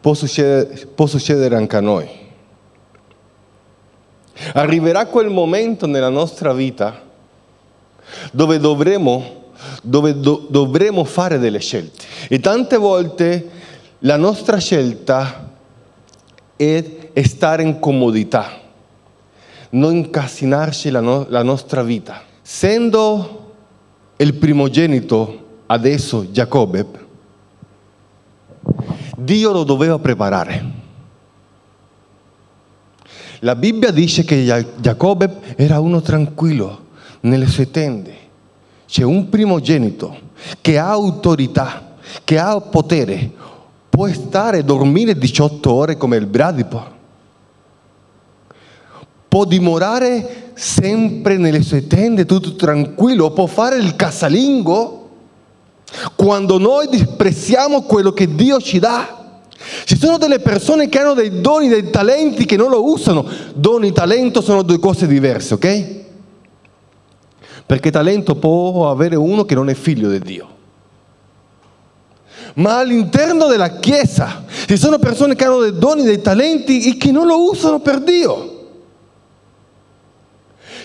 può 0.00 0.14
succedere, 0.14 0.86
può 0.94 1.06
succedere 1.06 1.56
anche 1.56 1.76
a 1.76 1.80
noi. 1.80 2.08
Arriverà 4.54 5.06
quel 5.06 5.30
momento 5.30 5.86
nella 5.86 6.08
nostra 6.08 6.52
vita 6.52 7.02
dove 8.32 8.58
dovremo, 8.58 9.50
dove 9.82 10.18
do, 10.18 10.46
dovremo 10.48 11.04
fare 11.04 11.38
delle 11.38 11.58
scelte. 11.58 12.04
E 12.28 12.40
tante 12.40 12.76
volte 12.76 13.50
la 14.00 14.16
nostra 14.16 14.58
scelta 14.58 15.50
è, 16.56 16.84
stare 17.22 17.64
in 17.64 17.80
comodità, 17.80 18.60
non 19.70 19.96
incasinarci 19.96 20.90
la, 20.90 21.00
no, 21.00 21.26
la 21.28 21.42
nostra 21.42 21.82
vita. 21.82 22.22
Essendo 22.44 23.52
il 24.16 24.34
primogenito 24.34 25.46
adesso 25.66 26.30
Giacobbe, 26.30 26.86
Dio 29.20 29.50
lo 29.50 29.64
doveva 29.64 29.98
preparare. 29.98 30.64
La 33.40 33.56
Bibbia 33.56 33.90
dice 33.90 34.22
che 34.22 34.66
Giacobbe 34.76 35.56
era 35.56 35.80
uno 35.80 36.00
tranquillo 36.00 36.86
nelle 37.20 37.46
sue 37.46 37.68
tende. 37.68 38.14
C'è 38.86 39.02
un 39.02 39.28
primogenito 39.28 40.16
che 40.60 40.78
ha 40.78 40.90
autorità, 40.90 41.96
che 42.22 42.38
ha 42.38 42.60
potere, 42.60 43.28
può 43.88 44.06
stare 44.12 44.58
e 44.58 44.64
dormire 44.64 45.18
18 45.18 45.72
ore 45.72 45.96
come 45.96 46.16
il 46.16 46.26
bradipo. 46.26 46.96
Può 49.26 49.44
dimorare 49.44 50.52
sempre 50.54 51.38
nelle 51.38 51.62
sue 51.62 51.88
tende 51.88 52.24
tutto 52.24 52.54
tranquillo, 52.54 53.32
può 53.32 53.46
fare 53.46 53.78
il 53.78 53.96
casalingo 53.96 54.97
quando 56.14 56.58
noi 56.58 56.88
disprezziamo 56.88 57.82
quello 57.82 58.12
che 58.12 58.34
Dio 58.34 58.60
ci 58.60 58.78
dà. 58.78 59.16
Ci 59.84 59.98
sono 59.98 60.18
delle 60.18 60.38
persone 60.38 60.88
che 60.88 60.98
hanno 60.98 61.14
dei 61.14 61.40
doni, 61.40 61.68
dei 61.68 61.90
talenti 61.90 62.44
che 62.44 62.56
non 62.56 62.70
lo 62.70 62.90
usano. 62.90 63.26
Doni 63.54 63.88
e 63.88 63.92
talento 63.92 64.40
sono 64.40 64.62
due 64.62 64.78
cose 64.78 65.06
diverse, 65.06 65.54
ok? 65.54 65.96
perché 67.68 67.90
talento 67.90 68.34
può 68.34 68.88
avere 68.90 69.14
uno 69.14 69.44
che 69.44 69.54
non 69.54 69.68
è 69.68 69.74
figlio 69.74 70.08
di 70.08 70.20
Dio. 70.20 70.56
Ma 72.54 72.78
all'interno 72.78 73.46
della 73.46 73.78
Chiesa 73.78 74.46
ci 74.66 74.78
sono 74.78 74.98
persone 74.98 75.34
che 75.34 75.44
hanno 75.44 75.58
dei 75.58 75.76
doni, 75.76 76.02
dei 76.02 76.22
talenti 76.22 76.88
e 76.88 76.96
che 76.96 77.12
non 77.12 77.26
lo 77.26 77.50
usano 77.50 77.80
per 77.80 78.00
Dio. 78.00 78.68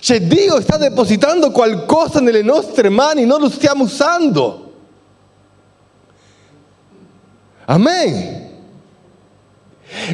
Cioè 0.02 0.24
Dio 0.24 0.60
sta 0.60 0.76
depositando 0.76 1.52
qualcosa 1.52 2.20
nelle 2.20 2.42
nostre 2.42 2.90
mani, 2.90 3.24
non 3.24 3.40
lo 3.40 3.50
stiamo 3.50 3.86
usando. 3.86 4.63
Amen. 7.66 8.52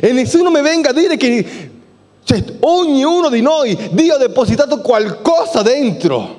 E 0.01 0.11
nessuno 0.11 0.51
mi 0.51 0.61
venga 0.61 0.89
a 0.89 0.93
dire 0.93 1.17
che 1.17 1.69
cioè, 2.23 2.43
ognuno 2.59 3.29
di 3.29 3.41
noi 3.41 3.75
Dio 3.91 4.15
ha 4.15 4.17
depositato 4.17 4.81
qualcosa 4.81 5.61
dentro. 5.61 6.37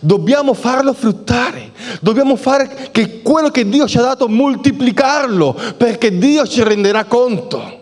Dobbiamo 0.00 0.54
farlo 0.54 0.92
fruttare, 0.92 1.72
dobbiamo 2.00 2.36
fare 2.36 2.90
che 2.92 3.22
quello 3.22 3.48
che 3.50 3.68
Dio 3.68 3.88
ci 3.88 3.98
ha 3.98 4.02
dato 4.02 4.28
moltiplicarlo, 4.28 5.58
perché 5.76 6.16
Dio 6.18 6.46
ci 6.46 6.62
renderà 6.62 7.04
conto. 7.04 7.80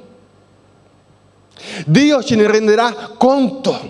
Dio 1.84 2.22
ce 2.22 2.36
ne 2.36 2.46
renderà 2.46 2.92
conto. 3.18 3.88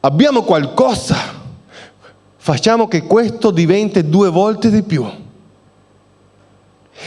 Abbiamo 0.00 0.42
qualcosa, 0.42 1.41
facciamo 2.44 2.88
che 2.88 3.04
questo 3.04 3.52
diventi 3.52 4.08
due 4.08 4.28
volte 4.28 4.68
di 4.68 4.82
più. 4.82 5.06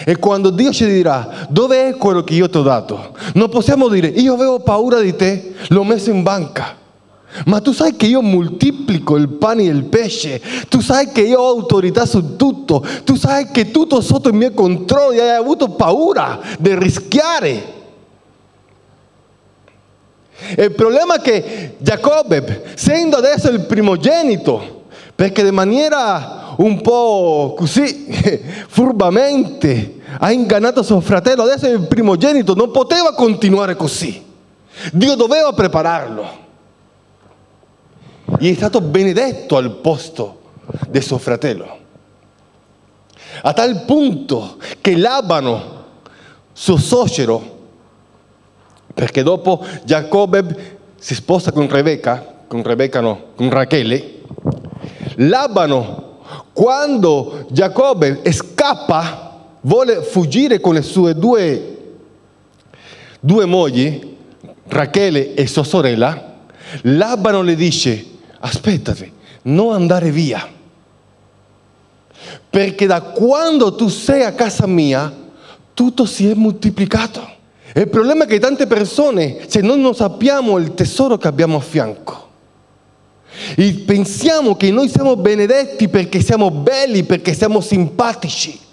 E 0.05 0.15
quando 0.15 0.49
Dio 0.49 0.71
ci 0.71 0.85
dirà, 0.85 1.45
dove 1.49 1.89
è 1.89 1.97
quello 1.97 2.23
che 2.23 2.35
io 2.35 2.49
ti 2.49 2.57
ho 2.57 2.61
dato? 2.61 3.13
Non 3.33 3.49
possiamo 3.49 3.89
dire, 3.89 4.07
io 4.07 4.33
avevo 4.33 4.61
paura 4.61 5.01
di 5.01 5.13
te, 5.13 5.53
l'ho 5.67 5.83
messo 5.83 6.09
in 6.09 6.23
banca. 6.23 6.77
Ma 7.47 7.59
tu 7.59 7.73
sai 7.73 7.97
che 7.97 8.05
io 8.05 8.21
moltiplico 8.21 9.17
il 9.17 9.27
pane 9.27 9.63
e 9.63 9.71
il 9.71 9.83
pesce, 9.83 10.41
tu 10.69 10.79
sai 10.79 11.11
che 11.11 11.21
io 11.21 11.41
ho 11.41 11.49
autorità 11.49 12.05
su 12.05 12.37
tutto, 12.37 12.85
tu 13.03 13.15
sai 13.15 13.51
che 13.51 13.71
tutto 13.71 13.99
sotto 13.99 14.29
il 14.29 14.35
mio 14.35 14.53
controllo 14.53 15.11
e 15.11 15.19
hai 15.19 15.35
avuto 15.35 15.67
paura 15.71 16.39
di 16.57 16.79
rischiare. 16.79 17.73
Il 20.57 20.71
problema 20.71 21.15
è 21.15 21.21
che 21.21 21.75
Giacobbe, 21.79 22.63
essendo 22.73 23.17
adesso 23.17 23.49
il 23.49 23.65
primogenito, 23.65 24.74
perché 25.15 25.41
in 25.41 25.53
maniera 25.53 26.53
un 26.57 26.81
po' 26.81 27.53
così 27.57 28.07
furbamente 28.67 30.01
ha 30.19 30.31
ingannato 30.31 30.83
suo 30.83 30.99
fratello, 30.99 31.43
adesso 31.43 31.65
è 31.65 31.71
il 31.71 31.87
primogenito, 31.87 32.53
non 32.53 32.71
poteva 32.71 33.13
continuare 33.13 33.75
così. 33.75 34.23
Dio 34.91 35.15
doveva 35.15 35.53
prepararlo. 35.53 36.43
E 38.39 38.51
è 38.51 38.53
stato 38.53 38.81
benedetto 38.81 39.55
al 39.55 39.71
posto 39.77 40.41
di 40.89 41.01
suo 41.01 41.17
fratello. 41.17 41.77
A 43.41 43.53
tal 43.53 43.83
punto 43.85 44.57
che 44.81 44.97
Labano, 44.97 45.83
suo 46.51 46.77
suocero, 46.77 47.53
perché 48.93 49.23
dopo 49.23 49.65
Giacobbe 49.83 50.77
si 50.97 51.15
sposta 51.15 51.51
con 51.51 51.69
Rebecca, 51.69 52.43
con 52.47 52.63
Rebecca 52.63 53.01
no, 53.01 53.25
con 53.35 53.49
Rachele, 53.49 54.14
Labano, 55.15 56.19
quando 56.53 57.45
Giacobbe 57.49 58.21
scappa, 58.31 59.39
vuole 59.61 60.01
fuggire 60.01 60.59
con 60.59 60.73
le 60.73 60.81
sue 60.81 61.15
due, 61.15 61.77
due 63.19 63.45
mogli, 63.45 64.13
Rachele 64.67 65.33
e 65.33 65.47
sua 65.47 65.63
sorella, 65.63 66.33
Labano 66.81 67.41
le 67.41 67.55
dice, 67.55 68.05
aspettate, 68.39 69.11
non 69.43 69.73
andare 69.73 70.11
via, 70.11 70.47
perché 72.49 72.85
da 72.85 73.01
quando 73.01 73.75
tu 73.75 73.87
sei 73.87 74.23
a 74.23 74.33
casa 74.33 74.65
mia, 74.65 75.23
tutto 75.73 76.05
si 76.05 76.29
è 76.29 76.33
moltiplicato. 76.33 77.33
Il 77.75 77.89
problema 77.89 78.23
è 78.23 78.27
che 78.27 78.39
tante 78.39 78.65
persone, 78.65 79.45
se 79.47 79.59
noi 79.59 79.79
non 79.79 79.93
sappiamo 79.93 80.57
il 80.57 80.73
tesoro 80.73 81.17
che 81.17 81.27
abbiamo 81.27 81.57
a 81.57 81.61
fianco, 81.61 82.24
pensiamo 83.85 84.55
che 84.55 84.71
noi 84.71 84.89
siamo 84.89 85.15
benedetti 85.15 85.87
perché 85.89 86.21
siamo 86.21 86.51
belli, 86.51 87.03
perché 87.03 87.33
siamo 87.33 87.61
simpatici. 87.61 88.63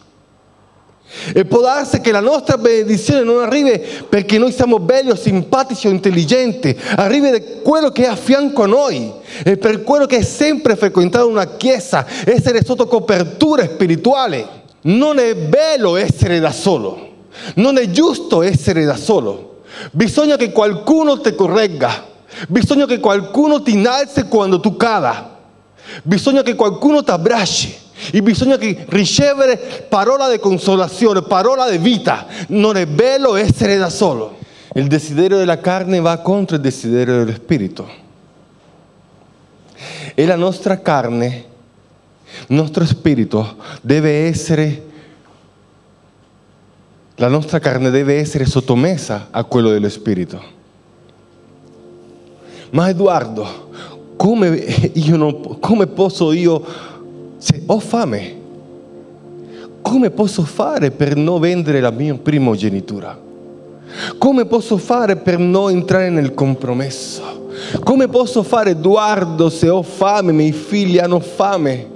E 1.35 1.44
può 1.44 1.61
darsi 1.61 2.01
che 2.01 2.11
la 2.11 2.20
nostra 2.20 2.57
benedizione 2.57 3.22
non 3.22 3.42
arrivi 3.42 3.79
perché 4.09 4.38
noi 4.38 4.51
siamo 4.51 4.79
belli 4.79 5.11
o 5.11 5.14
simpatici 5.14 5.87
o 5.87 5.90
intelligenti, 5.90 6.75
arrivi 6.96 7.31
da 7.31 7.40
quello 7.62 7.90
che 7.90 8.05
è 8.05 8.09
a 8.09 8.16
fianco 8.16 8.62
a 8.62 8.66
noi 8.66 9.12
e 9.44 9.59
per 9.59 9.83
quello 9.83 10.07
che 10.07 10.18
è 10.18 10.22
sempre 10.22 10.75
frequentato 10.75 11.29
una 11.29 11.57
chiesa, 11.57 12.07
essere 12.25 12.64
sotto 12.64 12.87
copertura 12.87 13.64
spirituale. 13.64 14.61
Non 14.85 15.18
è 15.18 15.35
bello 15.37 15.96
essere 15.96 16.40
da 16.40 16.51
solo, 16.51 17.09
non 17.57 17.77
è 17.77 17.90
giusto 17.90 18.42
essere 18.42 18.85
da 18.85 18.96
solo. 18.96 19.61
Bisogna 19.92 20.37
che 20.37 20.51
qualcuno 20.51 21.20
ti 21.20 21.35
corregga, 21.35 22.07
bisogna 22.49 22.87
che 22.87 22.99
qualcuno 23.01 23.62
ti 23.62 23.73
innalzi 23.73 24.25
quando 24.25 24.61
tu 24.61 24.77
cada, 24.77 25.38
bisogna 26.03 26.42
che 26.42 26.55
qualcuno 26.55 27.03
ti 27.03 27.11
abbracci. 27.11 27.81
E 28.11 28.21
bisogna 28.21 28.57
che 28.57 28.85
ricevere 28.88 29.87
parola 29.88 30.29
di 30.29 30.40
consolazione, 30.40 31.23
parola 31.23 31.71
di 31.71 31.79
vita. 31.79 32.27
Non 32.49 32.77
è 32.77 32.85
bello 32.87 33.37
essere 33.37 33.77
da 33.77 33.88
solo. 33.88 34.38
Il 34.75 34.88
desiderio 34.88 35.37
della 35.37 35.61
carne 35.61 36.01
va 36.01 36.16
contro 36.18 36.57
il 36.57 36.62
desiderio 36.62 37.18
dello 37.18 37.33
spirito. 37.33 37.88
E 40.14 40.27
la 40.27 40.37
nostra 40.37 40.81
carne, 40.81 41.45
il 42.49 42.57
nostro 42.57 42.85
spirito 42.85 43.57
deve 43.83 44.27
essere, 44.27 44.83
la 47.16 47.29
nostra 47.29 47.61
carne 47.61 47.90
deve 47.90 48.18
essere 48.18 48.47
sottomessa 48.47 49.29
a 49.31 49.45
quello 49.45 49.71
dello 49.71 49.88
spirito. 49.88 50.61
Ma 52.72 52.88
Edoardo, 52.88 53.46
come, 54.16 54.64
non, 55.08 55.58
come 55.61 55.87
posso 55.88 56.32
io 56.32 56.64
se 57.37 57.62
ho 57.66 57.78
fame, 57.78 58.40
come 59.82 60.08
posso 60.08 60.42
fare 60.42 60.90
per 60.90 61.14
non 61.14 61.38
vendere 61.38 61.80
la 61.80 61.90
mia 61.90 62.14
primogenitura? 62.14 63.18
Come 64.16 64.46
posso 64.46 64.78
fare 64.78 65.16
per 65.16 65.38
non 65.38 65.70
entrare 65.70 66.08
nel 66.08 66.32
compromesso? 66.32 67.50
Come 67.85 68.08
posso 68.08 68.42
fare, 68.42 68.70
Edoardo, 68.70 69.50
se 69.50 69.68
ho 69.68 69.82
fame, 69.82 70.32
i 70.32 70.35
miei 70.35 70.52
figli 70.52 70.98
hanno 70.98 71.20
fame? 71.20 71.90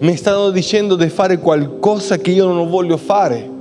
Mi 0.00 0.14
stanno 0.14 0.50
dicendo 0.50 0.94
di 0.94 1.08
fare 1.08 1.38
qualcosa 1.38 2.18
che 2.18 2.32
io 2.32 2.52
non 2.52 2.68
voglio 2.68 2.98
fare. 2.98 3.54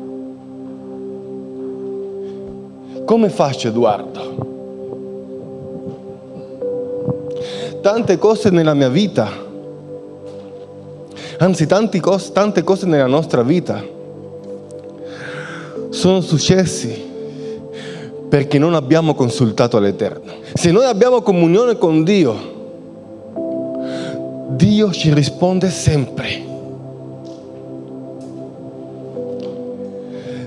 Come 3.06 3.30
faccio, 3.30 3.68
Edoardo? 3.70 4.54
tante 7.86 8.18
cose 8.18 8.50
nella 8.50 8.74
mia 8.74 8.90
vita, 8.90 9.30
anzi 11.38 11.68
cose, 12.02 12.32
tante 12.32 12.64
cose 12.64 12.88
nella 12.88 13.06
nostra 13.06 13.44
vita 13.44 13.86
sono 15.90 16.20
successi 16.22 17.00
perché 18.28 18.58
non 18.58 18.74
abbiamo 18.74 19.14
consultato 19.14 19.78
l'Eterno. 19.78 20.34
Se 20.56 20.72
noi 20.72 20.86
abbiamo 20.86 21.22
comunione 21.22 21.78
con 21.78 22.04
Dio, 22.04 22.36
Dio 24.48 24.92
ci 24.92 25.14
risponde 25.14 25.70
sempre. 25.70 26.44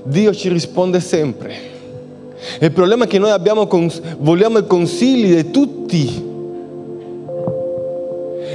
Dio 0.03 0.35
ci 0.35 0.49
risponde 0.49 0.99
sempre. 0.99 1.68
Il 2.61 2.73
problema 2.73 3.05
è 3.05 3.07
che 3.07 3.19
noi 3.19 3.31
abbiamo, 3.31 3.69
vogliamo 4.19 4.59
i 4.59 4.67
consigli 4.67 5.35
di 5.35 5.51
tutti 5.51 6.27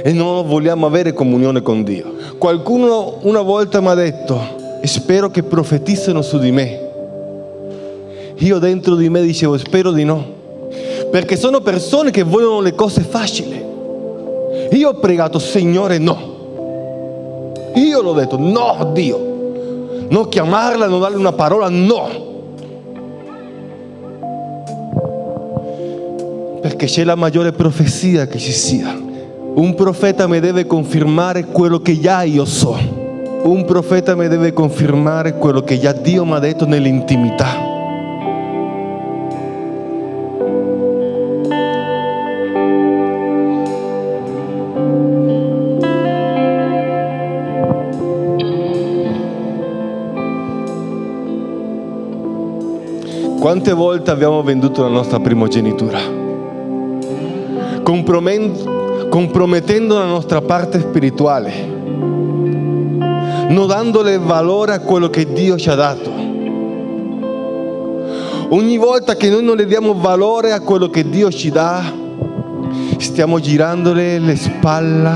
e 0.02 0.12
non 0.12 0.46
vogliamo 0.46 0.86
avere 0.86 1.12
comunione 1.12 1.62
con 1.62 1.82
Dio. 1.82 2.12
Qualcuno 2.36 3.18
una 3.22 3.40
volta 3.40 3.80
mi 3.80 3.88
ha 3.88 3.94
detto, 3.94 4.38
spero 4.82 5.30
che 5.30 5.42
profetizzino 5.42 6.20
su 6.20 6.38
di 6.38 6.50
me. 6.50 6.80
Io 8.38 8.58
dentro 8.58 8.96
di 8.96 9.08
me 9.08 9.22
dicevo, 9.22 9.56
spero 9.56 9.92
di 9.92 10.04
no, 10.04 10.24
perché 11.10 11.36
sono 11.36 11.60
persone 11.60 12.10
che 12.10 12.22
vogliono 12.22 12.60
le 12.60 12.74
cose 12.74 13.00
facili. 13.00 13.62
Io 14.72 14.88
ho 14.88 14.94
pregato, 14.94 15.38
Signore, 15.38 15.98
no. 15.98 16.32
Io 17.74 18.02
l'ho 18.02 18.12
detto, 18.12 18.36
no, 18.38 18.90
Dio. 18.92 19.32
Non 20.08 20.28
chiamarla, 20.28 20.86
non 20.86 21.00
darle 21.00 21.16
una 21.16 21.32
parola, 21.32 21.68
no. 21.68 22.23
perché 26.64 26.86
c'è 26.86 27.04
la 27.04 27.14
maggiore 27.14 27.52
profezia 27.52 28.26
che 28.26 28.38
ci. 28.38 28.82
Un 29.54 29.74
profeta 29.74 30.26
mi 30.26 30.40
deve 30.40 30.64
confermare 30.66 31.44
quello 31.44 31.80
che 31.80 32.00
già 32.00 32.22
io 32.22 32.46
so. 32.46 32.74
Un 33.42 33.66
profeta 33.66 34.14
mi 34.14 34.28
deve 34.28 34.54
confermare 34.54 35.34
quello 35.34 35.60
che 35.60 35.78
già 35.78 35.92
Dio 35.92 36.24
mi 36.24 36.32
ha 36.32 36.38
detto 36.38 36.64
nell'intimità. 36.64 37.72
Quante 53.38 53.72
volte 53.74 54.10
abbiamo 54.10 54.42
venduto 54.42 54.80
la 54.80 54.88
nostra 54.88 55.20
primogenitura? 55.20 56.23
Compromettendo 58.04 59.98
la 59.98 60.04
nostra 60.04 60.42
parte 60.42 60.78
spirituale, 60.78 61.52
non 63.48 63.66
dandole 63.66 64.18
valore 64.18 64.74
a 64.74 64.80
quello 64.80 65.08
che 65.08 65.32
Dio 65.32 65.56
ci 65.56 65.70
ha 65.70 65.74
dato. 65.74 66.10
Ogni 68.50 68.76
volta 68.76 69.16
che 69.16 69.30
noi 69.30 69.42
non 69.42 69.56
le 69.56 69.64
diamo 69.66 69.94
valore 69.94 70.52
a 70.52 70.60
quello 70.60 70.90
che 70.90 71.08
Dio 71.08 71.30
ci 71.30 71.50
dà, 71.50 71.82
stiamo 72.98 73.40
girandole 73.40 74.18
le 74.18 74.36
spalle 74.36 75.12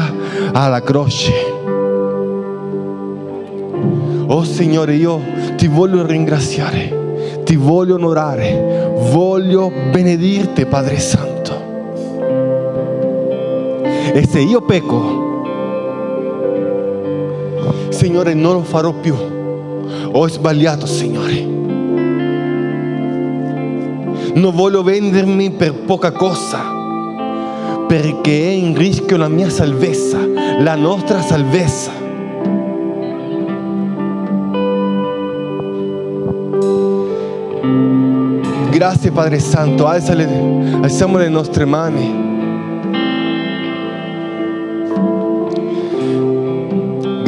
alla 0.53 0.81
croce. 0.81 1.33
Oh 4.27 4.45
Signore, 4.45 4.95
io 4.95 5.21
ti 5.57 5.67
voglio 5.67 6.07
ringraziare, 6.07 7.43
ti 7.45 7.55
voglio 7.57 7.97
onorare, 7.97 8.93
voglio 9.13 9.71
benedirti 9.91 10.65
Padre 10.65 10.99
Santo. 10.99 11.28
E 14.19 14.27
se 14.27 14.41
io 14.41 14.63
pecco, 14.63 15.45
Signore, 17.91 18.35
non 18.35 18.55
lo 18.55 18.63
farò 18.65 18.93
più. 18.93 19.15
Ho 20.11 20.29
sbagliato, 20.29 20.87
Signore. 20.87 21.41
Non 24.35 24.53
voglio 24.57 24.83
vendermi 24.83 25.53
per 25.53 25.73
poca 25.73 26.11
cosa, 26.11 26.59
perché 27.87 28.43
è 28.43 28.51
in 28.51 28.77
rischio 28.77 29.17
la 29.17 29.29
mia 29.29 29.51
salvezza, 29.51 30.19
la 30.59 30.75
nostra 30.75 31.21
salvezza. 31.21 31.93
Grazie 38.71 39.13
Padre 39.13 39.39
Santo, 39.39 39.87
alzale, 39.87 40.25
alziamo 40.83 41.19
le 41.19 41.29
nostre 41.29 41.65
mani. 41.65 42.38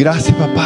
Grazie 0.00 0.32
papà. 0.32 0.62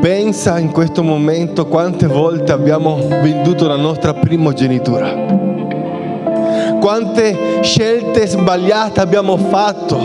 Pensa 0.00 0.58
in 0.58 0.70
questo 0.70 1.02
momento 1.02 1.66
quante 1.66 2.06
volte 2.06 2.50
abbiamo 2.50 2.96
venduto 2.96 3.68
la 3.68 3.76
nostra 3.76 4.14
primogenitura. 4.14 5.12
Quante 6.80 7.60
scelte 7.60 8.26
sbagliate 8.26 9.00
abbiamo 9.00 9.36
fatto. 9.36 9.98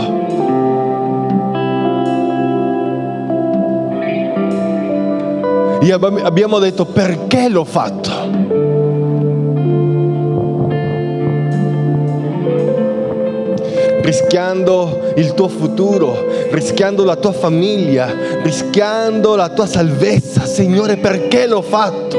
E 5.80 5.90
abbiamo 5.90 6.58
detto 6.58 6.84
perché 6.84 7.48
l'ho 7.48 7.64
fatto. 7.64 8.67
Rischiando 14.08 15.12
il 15.16 15.34
tuo 15.34 15.48
futuro, 15.48 16.28
rischiando 16.50 17.04
la 17.04 17.16
tua 17.16 17.32
famiglia, 17.32 18.10
rischiando 18.42 19.36
la 19.36 19.50
tua 19.50 19.66
salvezza. 19.66 20.46
Signore, 20.46 20.96
perché 20.96 21.46
l'ho 21.46 21.60
fatto? 21.60 22.16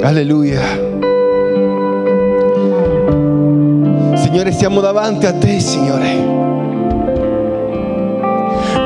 Alleluia. 0.00 0.87
Signore, 4.38 4.56
siamo 4.56 4.80
davanti 4.80 5.26
a 5.26 5.32
te, 5.32 5.58
Signore. 5.58 6.14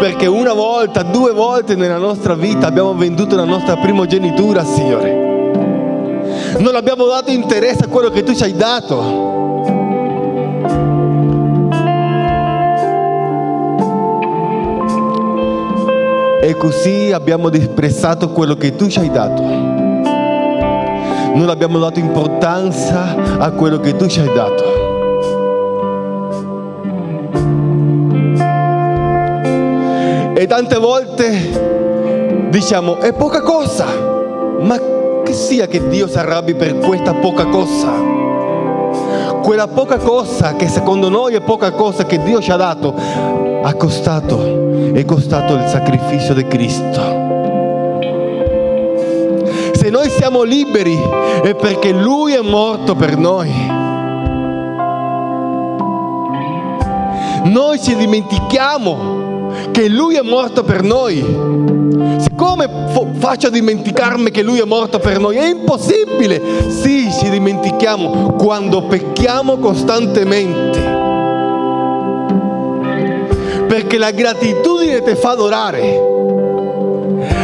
Perché 0.01 0.25
una 0.25 0.55
volta, 0.55 1.03
due 1.03 1.33
volte 1.33 1.75
nella 1.75 1.99
nostra 1.99 2.33
vita 2.33 2.69
abbiamo 2.69 2.95
venduto 2.95 3.37
la 3.37 3.45
nostra 3.45 3.77
primogenitura, 3.77 4.65
Signore. 4.65 5.13
Non 6.57 6.75
abbiamo 6.75 7.05
dato 7.05 7.31
interesse 7.31 7.85
a 7.85 7.89
quello 7.89 8.09
che 8.09 8.23
tu 8.23 8.35
ci 8.35 8.45
hai 8.45 8.55
dato. 8.55 9.03
E 16.41 16.57
così 16.57 17.13
abbiamo 17.13 17.51
disprezzato 17.51 18.31
quello 18.31 18.55
che 18.55 18.75
tu 18.75 18.89
ci 18.89 19.01
hai 19.01 19.11
dato. 19.11 19.43
Non 21.35 21.51
abbiamo 21.51 21.79
dato 21.79 21.99
importanza 21.99 23.37
a 23.37 23.51
quello 23.51 23.81
che 23.81 23.95
tu 23.97 24.07
ci 24.07 24.19
hai 24.19 24.33
dato. 24.33 24.72
E 30.43 30.47
tante 30.49 30.77
volte 30.77 32.49
diciamo 32.51 32.99
è 32.99 33.13
poca 33.13 33.43
cosa, 33.43 33.87
ma 34.59 34.77
che 35.23 35.33
sia 35.35 35.69
che 35.69 35.87
Dio 35.87 36.09
si 36.09 36.19
arrabbi 36.19 36.57
per 36.57 36.81
questa 36.81 37.15
poca 37.15 37.47
cosa. 37.47 37.93
Quella 39.41 39.69
poca 39.69 39.99
cosa 39.99 40.57
che 40.57 40.67
secondo 40.67 41.09
noi 41.09 41.35
è 41.35 41.41
poca 41.43 41.71
cosa 41.71 42.07
che 42.07 42.21
Dio 42.25 42.41
ci 42.41 42.51
ha 42.51 42.57
dato, 42.57 42.93
ha 43.63 43.73
costato, 43.75 44.93
è 44.93 45.05
costato 45.05 45.55
il 45.55 45.69
sacrificio 45.69 46.35
di 46.35 46.45
Cristo. 46.49 47.01
Se 49.75 49.91
noi 49.91 50.11
siamo 50.11 50.43
liberi 50.43 50.99
è 51.45 51.55
perché 51.55 51.93
Lui 51.93 52.33
è 52.33 52.41
morto 52.41 52.97
per 52.97 53.17
noi. 53.17 53.49
Noi 57.45 57.81
ci 57.81 57.95
dimentichiamo 57.95 59.22
che 59.73 59.89
Lui 59.89 60.15
è 60.15 60.23
morto 60.23 60.63
per 60.63 60.83
noi. 60.83 61.25
Siccome 62.19 62.69
faccio 63.19 63.49
a 63.49 63.51
dimenticarmi 63.51 64.31
che 64.31 64.43
Lui 64.43 64.61
è 64.61 64.65
morto 64.65 65.01
per 65.01 65.19
noi? 65.19 65.37
È 65.37 65.49
impossibile. 65.49 66.41
Sì, 66.69 67.11
ci 67.11 67.29
dimentichiamo 67.31 68.35
quando 68.35 68.83
pecchiamo 68.83 69.57
costantemente. 69.57 71.01
Perché 73.67 73.99
la 73.99 74.11
gratitudine 74.11 75.03
ti 75.03 75.15
fa 75.15 75.31
adorare. 75.31 76.11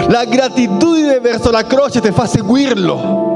La 0.09 0.25
gratitudine 0.25 1.19
verso 1.21 1.51
la 1.51 1.65
croce 1.65 2.01
ti 2.01 2.13
fa 2.13 2.27
seguirlo. 2.27 3.27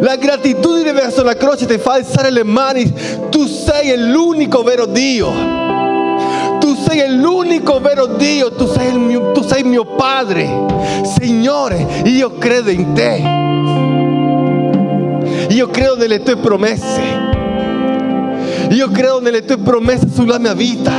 La 0.00 0.16
gratitudine 0.16 0.92
verso 0.92 1.22
la 1.22 1.34
croce 1.34 1.64
ti 1.64 1.78
fa 1.78 1.94
alzare 1.94 2.30
le 2.30 2.44
mani. 2.44 2.92
Tu 3.30 3.46
sei 3.46 3.96
l'unico 3.98 4.62
vero 4.62 4.84
Dio 4.84 5.55
sei 6.88 7.16
l'unico 7.16 7.80
vero 7.80 8.06
Dio, 8.06 8.52
tu 8.52 8.66
sei, 8.66 8.92
il 8.92 8.98
mio, 8.98 9.32
tu 9.32 9.42
sei 9.42 9.62
mio 9.64 9.84
Padre. 9.84 10.48
Signore, 11.18 12.02
io 12.04 12.38
credo 12.38 12.70
in 12.70 12.92
te. 12.92 13.44
Io 15.54 15.68
credo 15.68 15.96
nelle 15.96 16.22
tue 16.22 16.36
promesse. 16.36 17.02
Io 18.70 18.88
credo 18.90 19.20
nelle 19.20 19.44
tue 19.44 19.58
promesse 19.58 20.08
sulla 20.12 20.38
mia 20.38 20.54
vita. 20.54 20.92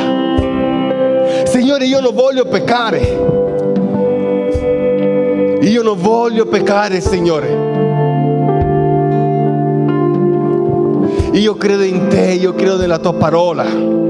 Signore, 1.45 1.86
io 1.86 2.00
non 2.02 2.13
voglio 2.13 2.45
peccare. 2.45 3.36
Io 5.62 5.84
non 5.84 5.97
voglio 6.00 6.45
peccare, 6.45 7.02
Signore. 7.02 7.65
Io 11.34 11.56
credo 11.56 11.84
in 11.84 12.08
te, 12.08 12.32
io 12.32 12.54
credo 12.54 12.78
nella 12.78 13.00
tua 13.00 13.13
parola. 13.13 14.07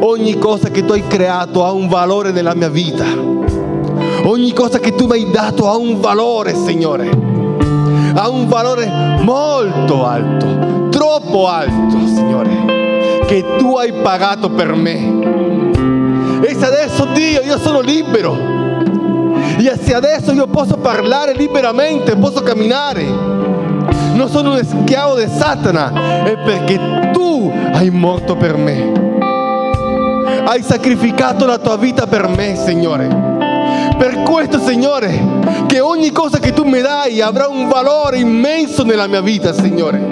Ogni 0.00 0.38
cosa 0.38 0.68
che 0.70 0.84
tu 0.84 0.92
hai 0.92 1.06
creato 1.06 1.64
ha 1.64 1.72
un 1.72 1.88
valore 1.88 2.32
nella 2.32 2.54
mia 2.54 2.68
vita. 2.68 3.04
Ogni 4.24 4.52
cosa 4.52 4.78
che 4.78 4.94
tu 4.94 5.06
mi 5.06 5.12
hai 5.12 5.30
dato 5.30 5.68
ha 5.68 5.76
un 5.76 6.00
valore, 6.00 6.54
Signore. 6.54 7.08
Ha 8.14 8.28
un 8.28 8.46
valore 8.46 8.90
molto 9.22 10.04
alto, 10.04 10.88
troppo 10.90 11.48
alto, 11.48 11.96
Signore, 12.06 13.20
che 13.26 13.44
tu 13.58 13.76
hai 13.76 13.92
pagato 13.92 14.50
per 14.50 14.74
me. 14.74 16.40
E 16.42 16.54
se 16.54 16.66
adesso 16.66 17.06
Dio, 17.12 17.40
io 17.42 17.58
sono 17.58 17.80
libero. 17.80 18.36
E 19.58 19.78
se 19.80 19.94
adesso 19.94 20.32
io 20.32 20.46
posso 20.46 20.76
parlare 20.76 21.34
liberamente, 21.34 22.16
posso 22.16 22.42
camminare. 22.42 23.04
Non 23.04 24.28
sono 24.28 24.52
un 24.52 24.64
schiavo 24.64 25.16
di 25.16 25.26
Satana, 25.28 26.24
è 26.24 26.36
perché 26.38 27.10
tu 27.12 27.52
hai 27.72 27.90
morto 27.90 28.36
per 28.36 28.56
me 28.56 29.11
hai 30.44 30.62
sacrificato 30.62 31.46
la 31.46 31.58
tua 31.58 31.76
vita 31.76 32.06
per 32.06 32.28
me, 32.28 32.56
Signore. 32.56 33.08
Per 33.96 34.22
questo, 34.22 34.58
Signore, 34.58 35.20
che 35.66 35.80
ogni 35.80 36.10
cosa 36.10 36.38
che 36.38 36.52
tu 36.52 36.64
mi 36.64 36.80
dai 36.80 37.20
avrà 37.20 37.46
un 37.48 37.68
valore 37.68 38.18
immenso 38.18 38.82
nella 38.82 39.06
mia 39.06 39.20
vita, 39.20 39.52
Signore. 39.52 40.08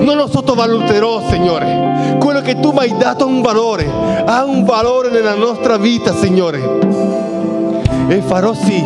Non 0.00 0.16
lo 0.16 0.28
sottovaluterò, 0.28 1.22
Signore. 1.30 2.16
Quello 2.18 2.40
che 2.40 2.60
tu 2.60 2.72
mi 2.72 2.78
hai 2.80 2.94
dato 2.96 3.24
ha 3.24 3.26
un 3.26 3.40
valore, 3.40 3.88
ha 4.24 4.44
un 4.44 4.64
valore 4.64 5.10
nella 5.10 5.34
nostra 5.34 5.76
vita, 5.76 6.14
Signore. 6.14 6.60
e 8.08 8.20
farò 8.20 8.54
sì, 8.54 8.84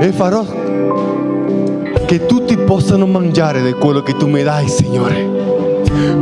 e 0.00 0.12
farò 0.12 0.44
che 2.06 2.26
tutti 2.26 2.56
possano 2.56 3.06
mangiare 3.06 3.62
di 3.62 3.72
quello 3.74 4.02
che 4.02 4.16
tu 4.16 4.26
mi 4.26 4.42
dai, 4.42 4.68
Signore. 4.68 5.28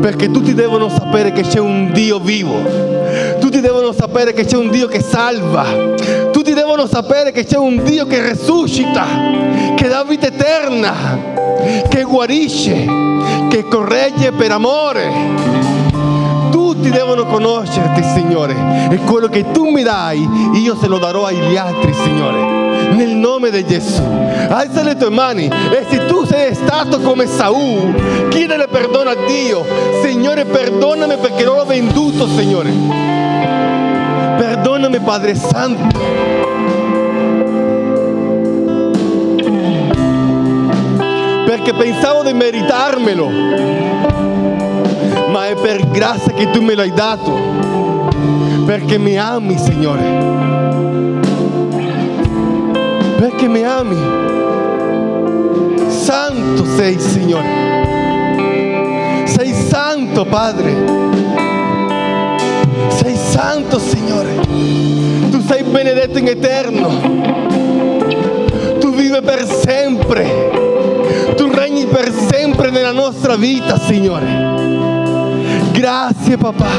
Perché 0.00 0.30
tutti 0.30 0.54
devono 0.54 0.88
sapere 0.88 1.32
che 1.32 1.42
c'è 1.42 1.60
un 1.60 1.90
Dio 1.92 2.18
vivo. 2.18 2.87
Tutti 3.48 3.62
devono 3.62 3.92
sapere 3.92 4.34
che 4.34 4.44
c'è 4.44 4.58
un 4.58 4.68
Dio 4.68 4.88
che 4.88 5.00
salva. 5.00 5.64
Tutti 6.30 6.52
devono 6.52 6.86
sapere 6.86 7.32
che 7.32 7.46
c'è 7.46 7.56
un 7.56 7.82
Dio 7.82 8.06
che 8.06 8.20
resuscita, 8.20 9.06
che 9.74 9.88
dà 9.88 10.04
vita 10.04 10.26
eterna, 10.26 11.18
che 11.88 12.02
guarisce, 12.02 12.84
che 13.48 13.64
corregge 13.66 14.32
per 14.32 14.50
amore 14.50 15.10
tutti 16.50 16.90
devono 16.90 17.24
conoscerti, 17.24 18.02
Signore. 18.02 18.54
E 18.90 18.98
quello 18.98 19.28
che 19.28 19.50
tu 19.50 19.70
mi 19.70 19.82
dai, 19.82 20.28
io 20.62 20.76
se 20.76 20.86
lo 20.86 20.98
darò 20.98 21.24
agli 21.24 21.56
altri, 21.56 21.94
Signore. 21.94 22.57
Nel 22.90 23.10
nome 23.10 23.50
di 23.50 23.64
Gesù. 23.66 24.02
Alza 24.48 24.82
le 24.82 24.96
tue 24.96 25.10
mani 25.10 25.46
e 25.46 25.84
se 25.88 26.06
tu 26.06 26.24
sei 26.24 26.54
stato 26.54 27.00
come 27.00 27.26
Saul, 27.26 28.28
chiedele 28.28 28.66
perdono 28.68 29.10
a 29.10 29.16
Dio. 29.26 29.64
Signore, 30.02 30.44
perdonami 30.44 31.16
perché 31.16 31.44
non 31.44 31.56
l'ho 31.56 31.64
venduto, 31.64 32.26
Signore. 32.26 32.70
Perdonami, 34.38 34.98
Padre 35.00 35.34
Santo. 35.34 35.96
Perché 41.44 41.72
pensavo 41.72 42.22
di 42.22 42.32
meritarmelo 42.32 43.78
ma 45.30 45.46
è 45.46 45.54
per 45.54 45.86
grazia 45.90 46.32
che 46.32 46.50
tu 46.50 46.62
me 46.62 46.74
l'hai 46.74 46.92
dato, 46.92 47.32
perché 48.64 48.98
mi 48.98 49.18
ami, 49.18 49.58
Signore. 49.58 50.77
Perché 53.38 53.52
mi 53.52 53.64
ami. 53.64 53.96
Santo 55.86 56.64
sei, 56.74 56.98
Signore. 56.98 57.46
Sei 59.26 59.54
santo, 59.54 60.24
Padre. 60.24 60.74
Sei 62.88 63.14
santo, 63.14 63.78
Signore. 63.78 64.40
Tu 65.30 65.40
sei 65.46 65.62
benedetto 65.62 66.18
in 66.18 66.26
eterno. 66.26 66.88
Tu 68.80 68.92
vivi 68.92 69.20
per 69.22 69.46
sempre. 69.46 70.50
Tu 71.36 71.48
regni 71.54 71.86
per 71.86 72.12
sempre 72.12 72.70
nella 72.70 72.90
nostra 72.90 73.36
vita, 73.36 73.78
Signore. 73.78 74.26
Grazie 75.70 76.36
papà. 76.36 76.70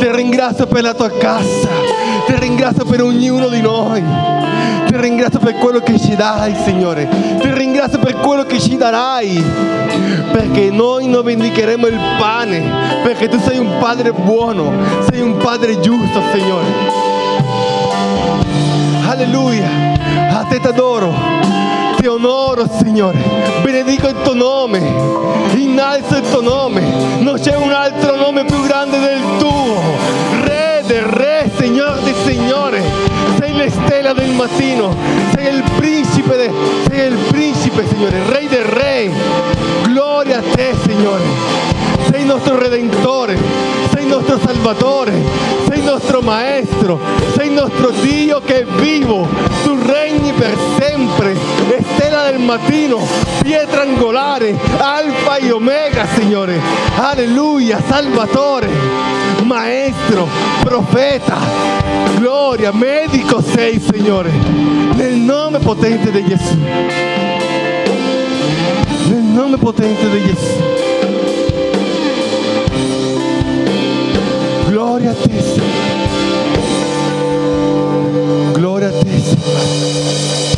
Ti 0.00 0.10
ringrazio 0.10 0.66
per 0.66 0.82
la 0.82 0.94
tua 0.94 1.10
casa. 1.12 1.85
Ti 2.24 2.34
ringrazio 2.38 2.84
per 2.84 3.02
ognuno 3.02 3.48
di 3.48 3.60
noi. 3.60 4.02
Ti 4.86 4.96
ringrazio 4.96 5.38
per 5.38 5.54
quello 5.56 5.80
che 5.80 5.98
ci 5.98 6.16
dai, 6.16 6.54
Signore. 6.64 7.08
Ti 7.40 7.52
ringrazio 7.52 7.98
per 7.98 8.14
quello 8.16 8.44
che 8.44 8.58
ci 8.58 8.76
darai. 8.76 9.42
Perché 10.32 10.70
noi 10.70 11.08
non 11.08 11.24
vendicheremo 11.24 11.86
il 11.86 11.98
pane. 12.18 12.62
Perché 13.02 13.28
tu 13.28 13.38
sei 13.40 13.58
un 13.58 13.78
padre 13.78 14.12
buono. 14.12 14.72
Sei 15.10 15.20
un 15.20 15.36
padre 15.36 15.78
giusto, 15.80 16.22
Signore. 16.32 16.66
Alleluia. 19.08 19.68
A 20.30 20.44
te 20.48 20.60
t'adoro 20.60 21.36
ti 22.06 22.06
onoro, 22.06 22.68
Signore. 22.78 23.18
Benedico 23.62 24.06
il 24.06 24.16
tuo 24.22 24.34
nome. 24.34 24.78
Innalzo 25.54 26.16
il 26.16 26.30
tuo 26.30 26.40
nome. 26.40 26.82
Non 27.18 27.34
c'è 27.40 27.56
un 27.56 27.72
altro 27.72 28.14
nome 28.16 28.44
più 28.44 28.60
grande 28.62 29.00
del 29.00 29.20
tuo. 29.38 29.80
Re 30.42 30.84
del 30.86 31.02
Re, 31.02 31.25
Signore 31.86 32.02
del 32.02 32.14
Signore. 32.24 32.82
Sei 33.38 33.56
la 33.56 33.70
stella 33.70 34.12
del 34.12 34.30
mattino. 34.30 34.96
Sei 35.34 35.54
il 35.54 35.62
principe, 35.76 36.36
de, 36.36 36.50
sei 36.88 37.12
il 37.12 37.16
principe, 37.28 37.86
Signore. 37.86 38.22
Re 38.26 38.46
del 38.48 38.64
Re. 38.64 39.10
Gloria 39.84 40.38
a 40.38 40.42
te, 40.42 40.74
Signore. 40.84 41.22
Sei 42.10 42.24
nostro 42.24 42.58
Redentore. 42.58 43.38
Sei 43.92 44.04
nostro 44.04 44.38
Salvatore. 44.38 45.12
Sei 45.68 45.82
nostro 45.82 46.22
Maestro. 46.22 46.98
Sei 47.36 47.50
nostro 47.50 47.90
Dio 48.00 48.40
che 48.44 48.60
è 48.60 48.64
vivo. 48.64 49.28
Tu 49.62 49.78
regni 49.86 50.32
per 50.32 50.56
sempre 50.78 51.36
stella 52.46 52.60
del 52.60 52.60
mattino, 52.60 53.06
pietra 53.42 53.82
angolare, 53.82 54.56
alfa 54.78 55.36
e 55.36 55.50
omega, 55.50 56.06
Signore. 56.14 56.60
Alleluia, 56.96 57.82
Salvatore, 57.86 58.68
Maestro, 59.42 60.28
profeta, 60.60 61.36
gloria, 62.16 62.72
medico 62.72 63.42
sei, 63.42 63.80
Signore. 63.80 64.30
Nel 64.94 65.14
nome 65.14 65.58
potente 65.58 66.10
di 66.12 66.24
Gesù. 66.24 66.56
Nel 69.08 69.22
nome 69.22 69.56
potente 69.58 70.08
di 70.08 70.22
Gesù. 70.24 70.62
Gloria 74.68 75.10
a 75.10 75.14
te, 75.14 75.42
Signore. 75.42 75.94
Gloria 78.52 78.88
a 78.88 78.92
te, 78.92 79.18
Signore. 79.18 80.55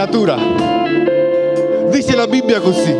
Creatura. 0.00 0.36
Dice 1.90 2.16
la 2.16 2.26
Bibbia 2.26 2.58
così. 2.60 2.96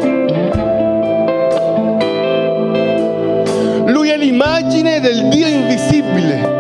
Lui 3.87 4.11
è 4.11 4.19
l'immagine 4.19 5.01
del 5.01 5.29
Dio 5.29 5.47
invisibile. 5.47 6.59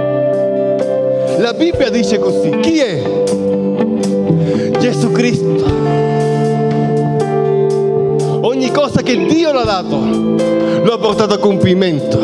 La 1.38 1.52
Bibbia 1.52 1.90
dice 1.90 2.18
così. 2.18 2.58
Chi 2.60 2.78
è? 2.78 3.02
Gesù 4.78 5.12
Cristo. 5.12 5.62
Ogni 8.40 8.70
cosa 8.70 9.02
che 9.02 9.26
Dio 9.26 9.52
l'ha 9.52 9.64
dato 9.64 9.98
lo 9.98 10.92
ha 10.94 10.98
portato 10.98 11.34
a 11.34 11.38
compimento. 11.38 12.18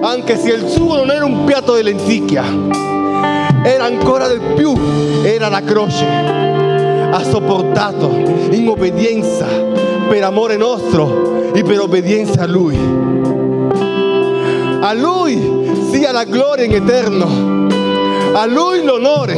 Anche 0.00 0.36
se 0.36 0.52
il 0.52 0.68
suo 0.68 0.94
non 0.94 1.10
era 1.10 1.24
un 1.24 1.44
piatto 1.44 1.74
di 1.74 1.82
lenticchia, 1.82 2.44
era 3.68 3.84
ancora 3.84 4.28
di 4.28 4.40
più, 4.54 4.74
era 5.22 5.48
la 5.48 5.60
croce. 5.60 6.06
Ha 6.06 7.22
sopportato 7.22 8.10
in 8.50 8.66
obbedienza 8.68 9.46
per 10.08 10.24
amore 10.24 10.56
nostro 10.56 11.52
e 11.52 11.62
per 11.62 11.80
obbedienza 11.80 12.42
a 12.42 12.46
Lui. 12.46 12.76
A 14.80 14.92
Lui 14.94 15.86
sia 15.90 16.12
la 16.12 16.24
gloria 16.24 16.64
in 16.64 16.74
eterno, 16.74 17.66
a 18.32 18.46
Lui 18.46 18.82
l'onore 18.82 19.36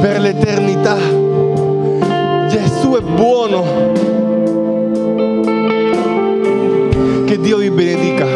per 0.00 0.20
l'eternità. 0.20 0.96
Gesù 2.48 2.96
è 2.96 3.00
buono. 3.02 3.64
Che 7.26 7.38
Dio 7.40 7.58
vi 7.58 7.70
benedica. 7.70 8.26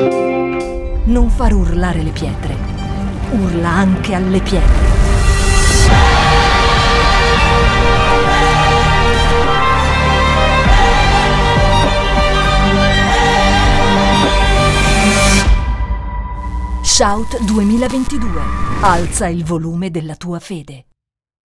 Non 1.04 1.30
far 1.30 1.54
urlare 1.54 2.02
le 2.02 2.10
pietre 2.10 2.60
urla 3.30 3.68
anche 3.68 4.14
alle 4.14 4.40
pietre. 4.40 4.88
Shout 16.82 17.42
2022. 17.44 18.28
Alza 18.82 19.28
il 19.28 19.44
volume 19.44 19.90
della 19.90 20.16
tua 20.16 20.38
fede. 20.38 20.89